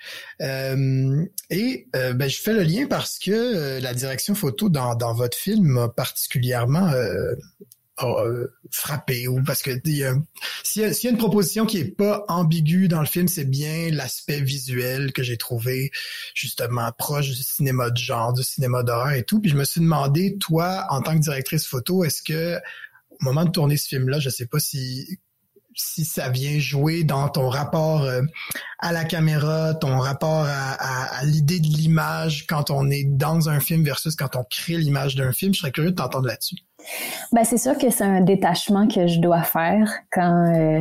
Euh, 0.42 1.26
et 1.50 1.88
euh, 1.96 2.14
ben, 2.14 2.30
je 2.30 2.40
fais 2.40 2.54
le 2.54 2.64
lien 2.64 2.88
parce 2.88 3.20
que 3.20 3.32
euh, 3.32 3.80
la 3.80 3.94
direction 3.94 4.36
photo 4.36 4.70
dans, 4.70 4.96
dans 4.96 5.14
votre 5.14 5.38
film 5.38 5.66
m'a 5.66 5.90
particulièrement 5.90 6.92
frappé 8.72 9.28
ou 9.28 9.42
parce 9.44 9.62
que 9.62 9.72
s'il 9.84 9.94
y, 9.96 10.86
y, 10.86 11.08
a 11.08 11.10
une 11.10 11.18
proposition 11.18 11.66
qui 11.66 11.78
est 11.80 11.96
pas 11.96 12.26
ambiguë 12.28 12.88
dans 12.88 13.00
le 13.00 13.08
film, 13.08 13.28
c'est 13.28 13.50
bien 13.50 13.90
l'aspect 13.92 14.42
visuel 14.42 15.14
que 15.14 15.24
j'ai 15.24 15.38
trouvé 15.38 15.92
justement 16.36 16.92
proche 16.92 17.28
du 17.28 17.44
cinéma 17.44 17.90
de 17.90 17.98
genre, 17.98 18.34
du 18.34 18.44
cinéma 18.44 18.84
d'horreur 18.84 19.14
et 19.14 19.24
tout. 19.24 19.40
Puis 19.40 19.50
je 19.50 19.56
me 19.56 19.64
suis 19.64 19.82
demandé, 19.82 20.38
toi, 20.38 20.86
en 20.90 21.02
tant 21.02 21.16
que 21.16 21.22
directrice 21.22 21.66
photo, 21.66 22.04
est-ce 22.04 22.22
que 22.22 22.58
au 23.20 23.26
moment 23.26 23.46
de 23.46 23.52
tourner 23.52 23.78
ce 23.78 23.88
film-là, 23.88 24.20
je 24.20 24.30
sais 24.30 24.46
pas 24.46 24.60
si 24.60 25.20
si 25.78 26.06
ça 26.06 26.30
vient 26.30 26.60
jouer 26.60 27.04
dans 27.04 27.30
ton 27.30 27.50
rapport 27.50 28.04
euh, 28.04 28.24
à 28.80 28.92
la 28.92 29.06
caméra, 29.06 29.74
ton 29.76 29.98
rapport 30.00 30.46
à, 30.48 31.24
l'idée 31.24 31.60
de 31.60 31.68
l'image 31.68 32.46
quand 32.48 32.72
on 32.72 32.90
est 32.90 33.04
dans 33.06 33.50
un 33.50 33.60
film 33.60 33.84
versus 33.84 34.16
quand 34.16 34.36
on 34.36 34.44
crée 34.44 34.78
l'image 34.78 35.16
d'un 35.16 35.32
film. 35.32 35.54
Je 35.54 35.60
serais 35.60 35.72
curieux 35.72 35.92
de 35.92 35.96
t'entendre 35.96 36.28
là-dessus. 36.28 36.58
Ben, 37.32 37.44
c'est 37.44 37.58
sûr 37.58 37.78
que 37.78 37.90
c'est 37.90 38.04
un 38.04 38.22
détachement 38.22 38.88
que 38.88 39.08
je 39.08 39.20
dois 39.20 39.44
faire 39.44 39.92
quand 40.12 40.54
euh, 40.56 40.80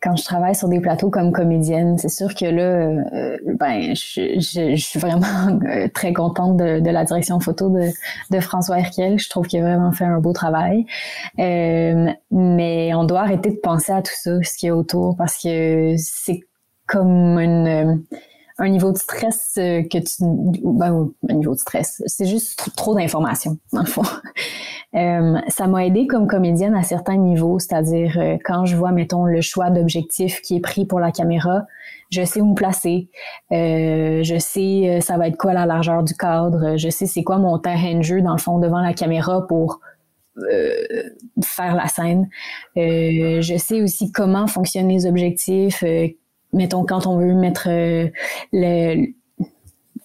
quand 0.00 0.14
je 0.14 0.24
travaille 0.24 0.54
sur 0.54 0.68
des 0.68 0.80
plateaux 0.80 1.10
comme 1.10 1.32
comédienne, 1.32 1.98
c'est 1.98 2.08
sûr 2.08 2.34
que 2.34 2.44
là, 2.44 2.62
euh, 2.62 3.36
ben, 3.58 3.94
je, 3.94 4.76
suis 4.76 4.98
vraiment 4.98 5.26
euh, 5.64 5.88
très 5.92 6.12
contente 6.12 6.56
de, 6.56 6.88
la 6.88 7.04
direction 7.04 7.40
photo 7.40 7.68
de, 8.30 8.40
François 8.40 8.78
Herkiel. 8.78 9.18
Je 9.18 9.28
trouve 9.28 9.46
qu'il 9.46 9.60
a 9.60 9.62
vraiment 9.62 9.90
fait 9.90 10.04
un 10.04 10.20
beau 10.20 10.32
travail. 10.32 10.86
Euh, 11.40 12.12
mais 12.30 12.94
on 12.94 13.04
doit 13.04 13.20
arrêter 13.20 13.50
de 13.50 13.58
penser 13.60 13.92
à 13.92 14.02
tout 14.02 14.12
ça, 14.14 14.40
ce 14.42 14.56
qui 14.56 14.68
est 14.68 14.70
autour, 14.70 15.16
parce 15.16 15.42
que 15.42 15.94
c'est 15.98 16.40
comme 16.86 17.38
une 17.38 18.04
un 18.58 18.68
niveau 18.68 18.92
de 18.92 18.98
stress 18.98 19.54
euh, 19.58 19.82
que 19.82 19.98
tu 19.98 20.24
ben, 20.64 21.10
un 21.28 21.34
niveau 21.34 21.54
de 21.54 21.60
stress. 21.60 22.02
C'est 22.06 22.26
juste 22.26 22.70
trop, 22.76 22.94
d'informations 22.94 23.58
dans 23.72 23.80
le 23.80 23.86
fond. 23.86 24.02
Euh, 24.94 25.38
ça 25.48 25.66
m'a 25.66 25.86
aidé 25.86 26.06
comme 26.06 26.26
comédienne 26.26 26.74
à 26.74 26.82
certains 26.82 27.16
niveaux 27.16 27.58
c'est-à-dire 27.58 28.16
euh, 28.18 28.38
quand 28.42 28.64
je 28.64 28.74
vois 28.74 28.90
mettons 28.90 29.26
le 29.26 29.42
choix 29.42 29.68
d'objectif 29.68 30.40
qui 30.40 30.56
est 30.56 30.60
pris 30.60 30.86
pour 30.86 30.98
la 30.98 31.12
caméra 31.12 31.66
je 32.08 32.24
sais 32.24 32.40
où 32.40 32.46
me 32.46 32.54
placer. 32.54 33.10
Euh, 33.52 34.22
je 34.22 34.38
sais 34.38 35.00
ça 35.02 35.18
va 35.18 35.28
être 35.28 35.36
quoi 35.36 35.52
la 35.52 35.66
largeur 35.66 36.02
du 36.02 36.14
cadre. 36.14 36.78
Je 36.78 36.88
sais 36.88 37.04
c'est 37.04 37.22
quoi 37.22 37.36
mon 37.36 37.58
terrain 37.58 37.96
de 37.96 38.02
jeu 38.02 38.22
dans 38.22 38.32
le 38.32 38.38
fond 38.38 38.58
devant 38.58 38.80
la 38.80 38.94
caméra 38.94 39.46
pour 39.46 39.80
faire 41.44 41.74
la 41.74 41.88
scène. 41.88 42.30
je 42.76 43.56
sais 43.58 43.82
aussi 43.82 44.10
comment 44.10 44.46
fonctionnent 44.46 44.88
les 44.88 45.04
objectifs, 45.04 45.84
mettons, 46.52 46.84
quand 46.84 47.06
on 47.06 47.18
veut 47.18 47.34
mettre 47.34 47.68
euh, 47.68 48.08
le, 48.52 49.06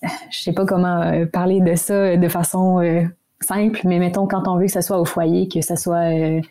je 0.01 0.41
sais 0.41 0.53
pas 0.53 0.65
comment 0.65 1.01
euh, 1.01 1.25
parler 1.25 1.61
de 1.61 1.75
ça 1.75 2.17
de 2.17 2.27
façon 2.27 2.79
euh, 2.79 3.03
simple, 3.41 3.81
mais 3.85 3.99
mettons 3.99 4.27
quand 4.27 4.47
on 4.47 4.57
veut 4.57 4.65
que 4.65 4.71
ça 4.71 4.81
soit 4.81 4.99
au 4.99 5.05
foyer, 5.05 5.47
que 5.47 5.61
ça 5.61 5.75
soit 5.75 6.41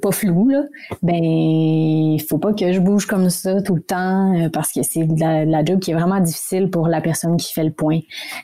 pas 0.00 0.10
flou, 0.10 0.48
là, 0.48 0.62
ben 1.02 1.22
il 1.22 2.22
faut 2.26 2.38
pas 2.38 2.54
que 2.54 2.72
je 2.72 2.80
bouge 2.80 3.04
comme 3.04 3.28
ça 3.28 3.60
tout 3.60 3.74
le 3.74 3.82
temps 3.82 4.48
parce 4.54 4.72
que 4.72 4.82
c'est 4.82 5.06
la, 5.18 5.62
job 5.66 5.80
qui 5.80 5.90
est 5.90 5.94
vraiment 5.94 6.20
difficile 6.20 6.70
pour 6.70 6.88
la 6.88 7.02
personne 7.02 7.36
qui 7.36 7.52
fait 7.52 7.64
le 7.64 7.72
point. 7.72 8.00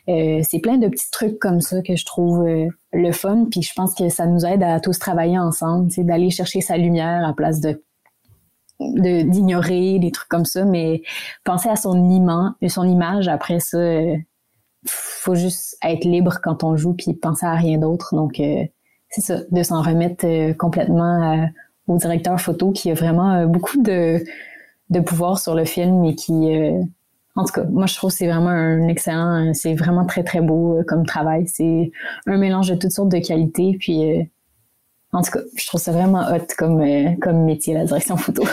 c'est 0.07 0.61
plein 0.63 0.77
de 0.77 0.89
petits 0.89 1.11
trucs 1.11 1.39
comme 1.39 1.63
ça 1.63 1.81
que 1.81 1.97
je 1.97 2.05
trouve 2.05 2.47
le 2.93 3.13
fun, 3.13 3.47
puis 3.51 3.63
je 3.63 3.73
pense 3.75 3.95
que 3.95 4.11
ça 4.11 4.27
nous 4.27 4.45
aide 4.45 4.63
à 4.63 4.79
tous 4.79 4.99
travailler 4.99 5.39
ensemble, 5.39 5.91
c'est 5.91 6.05
d'aller 6.05 6.29
chercher 6.29 6.61
sa 6.61 6.77
lumière 6.77 7.27
à 7.27 7.33
place 7.33 7.61
de 7.61 7.83
d'ignorer 8.81 9.99
des 9.99 10.11
trucs 10.11 10.29
comme 10.29 10.45
ça, 10.45 10.65
mais 10.65 11.03
penser 11.45 11.69
à 11.69 11.77
son 11.77 12.11
image, 12.11 12.53
son 12.69 12.85
image 12.85 13.29
après 13.29 13.61
ça, 13.61 13.79
euh, 13.79 14.17
faut 14.87 15.35
juste 15.35 15.77
être 15.83 16.05
libre 16.05 16.39
quand 16.43 16.65
on 16.65 16.77
joue 16.77 16.95
puis 16.95 17.15
penser 17.15 17.47
à 17.47 17.55
rien 17.55 17.79
d'autre. 17.79 18.15
Donc 18.15 18.41
euh, 18.41 18.65
c'est 19.09 19.21
ça, 19.21 19.39
de 19.51 19.63
s'en 19.63 19.81
remettre 19.81 20.27
euh, 20.27 20.55
complètement 20.55 21.49
au 21.87 21.97
directeur 21.99 22.41
photo 22.41 22.73
qui 22.73 22.91
a 22.91 22.95
vraiment 22.95 23.47
beaucoup 23.47 23.81
de 23.81 24.21
pouvoir 25.07 25.39
sur 25.39 25.55
le 25.55 25.65
film 25.65 26.05
et 26.05 26.15
qui 26.15 26.57
en 27.37 27.45
tout 27.45 27.53
cas, 27.53 27.65
moi 27.65 27.87
je 27.87 27.95
trouve 27.95 28.11
c'est 28.11 28.27
vraiment 28.27 28.49
un 28.49 28.89
excellent, 28.89 29.53
c'est 29.55 29.75
vraiment 29.75 30.07
très 30.07 30.25
très 30.25 30.41
beau 30.41 30.81
comme 30.87 31.05
travail. 31.05 31.47
C'est 31.47 31.91
un 32.27 32.39
mélange 32.39 32.71
de 32.71 32.75
toutes 32.77 32.93
sortes 32.93 33.11
de 33.11 33.19
qualités, 33.19 33.77
puis 33.79 34.31
en 35.15 35.23
tout 35.23 35.31
cas, 35.31 35.41
je 35.57 35.67
trouve 35.67 35.81
ça 35.81 35.93
vraiment 35.93 36.27
hot 36.29 36.47
comme, 36.59 36.81
euh, 36.83 37.15
comme 37.23 37.45
métier, 37.45 37.73
la 37.75 37.85
direction 37.85 38.17
photo. 38.17 38.45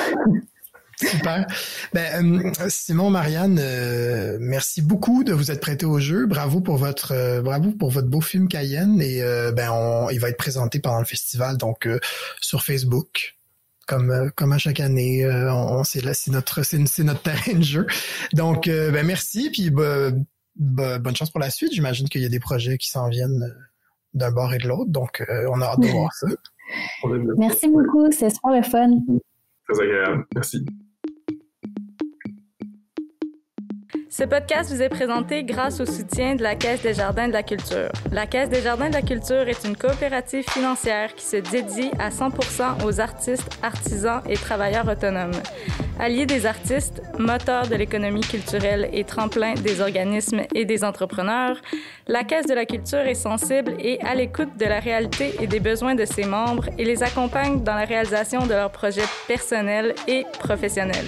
Super. 0.96 1.48
Ben, 1.94 2.44
euh, 2.46 2.70
Simon, 2.70 3.10
Marianne, 3.10 3.58
euh, 3.60 4.38
merci 4.40 4.84
beaucoup 4.84 5.24
de 5.24 5.34
vous 5.34 5.50
être 5.50 5.60
prêté 5.60 5.88
au 5.88 6.00
jeu. 6.00 6.28
Bravo 6.28 6.62
pour 6.62 6.78
votre 6.78 7.42
bravo 7.42 7.72
pour 7.72 7.90
votre 7.90 8.08
beau 8.08 8.22
film 8.22 8.48
Cayenne 8.48 9.02
et 9.02 9.24
ben 9.52 10.08
il 10.12 10.20
va 10.20 10.30
être 10.30 10.38
présenté 10.38 10.80
pendant 10.80 11.00
le 11.00 11.06
festival 11.06 11.58
donc 11.58 11.90
sur 12.40 12.62
Facebook 12.62 13.36
comme 13.88 14.30
comme 14.36 14.52
à 14.52 14.60
chaque 14.60 14.80
année. 14.80 15.28
on, 15.28 15.84
c'est 15.84 16.04
là 16.04 16.14
c'est 16.14 16.30
notre 16.30 16.62
c'est, 16.62 16.78
notre 17.00 17.24
terrain 17.24 17.54
de 17.54 17.64
jeu. 17.64 17.88
Donc 18.34 18.68
ben 18.68 19.04
merci 19.04 19.50
puis 19.50 19.72
bonne 19.72 21.16
chance 21.16 21.32
pour 21.32 21.40
la 21.40 21.50
suite. 21.50 21.74
J'imagine 21.74 22.10
qu'il 22.10 22.22
y 22.22 22.26
a 22.26 22.30
des 22.30 22.40
projets 22.40 22.78
qui 22.78 22.92
s'en 22.92 23.10
viennent 23.10 23.52
d'un 24.14 24.32
bord 24.32 24.54
et 24.54 24.58
de 24.58 24.68
l'autre. 24.68 24.92
Donc, 24.92 25.22
euh, 25.22 25.50
on 25.52 25.62
a 25.62 25.66
hâte 25.66 25.80
de 25.80 25.88
voir 25.92 26.12
ça. 26.14 26.28
Merci 27.38 27.70
beaucoup, 27.70 28.12
c'est 28.12 28.30
super 28.30 28.52
le 28.52 28.64
fun. 28.64 28.98
Très 29.68 29.84
agréable. 29.84 30.26
Merci. 30.36 30.66
Ce 34.14 34.26
podcast 34.26 34.70
vous 34.70 34.82
est 34.82 34.90
présenté 34.90 35.46
grâce 35.46 35.80
au 35.80 35.86
soutien 35.86 36.36
de 36.36 36.44
la 36.44 36.56
Caisse 36.56 36.82
des 36.82 36.94
Jardins 36.94 37.30
de 37.30 37.34
la 37.34 37.44
Culture. 37.44 37.90
La 38.12 38.28
Caisse 38.28 38.50
des 38.50 38.62
Jardins 38.62 38.90
de 38.90 38.94
la 38.96 39.02
Culture 39.02 39.48
est 39.48 39.64
une 39.64 39.78
coopérative 39.78 40.44
financière 40.50 41.16
qui 41.16 41.24
se 41.24 41.38
dédie 41.38 41.92
à 41.98 42.10
100% 42.10 42.84
aux 42.84 43.00
artistes, 43.00 43.48
artisans 43.64 44.22
et 44.28 44.34
travailleurs 44.34 44.86
autonomes. 44.86 45.32
Alliés 45.98 46.26
des 46.26 46.46
artistes, 46.46 47.02
moteur 47.20 47.70
de 47.70 47.76
l'économie 47.76 48.20
culturelle 48.20 48.90
et 48.92 49.06
tremplin 49.06 49.54
des 49.54 49.80
organismes 49.80 50.42
et 50.54 50.66
des 50.66 50.84
entrepreneurs, 50.84 51.62
la 52.10 52.26
Caisse 52.26 52.48
de 52.48 52.54
la 52.54 52.66
Culture 52.66 53.08
est 53.08 53.14
sensible 53.14 53.76
et 53.80 53.98
à 54.02 54.14
l'écoute 54.14 54.58
de 54.58 54.66
la 54.66 54.82
réalité 54.82 55.36
et 55.40 55.48
des 55.48 55.62
besoins 55.62 55.96
de 55.96 56.04
ses 56.04 56.26
membres 56.26 56.66
et 56.78 56.84
les 56.84 57.02
accompagne 57.02 57.64
dans 57.64 57.76
la 57.76 57.86
réalisation 57.86 58.46
de 58.46 58.52
leurs 58.52 58.74
projets 58.74 59.08
personnels 59.30 59.96
et 60.06 60.26
professionnels. 60.38 61.08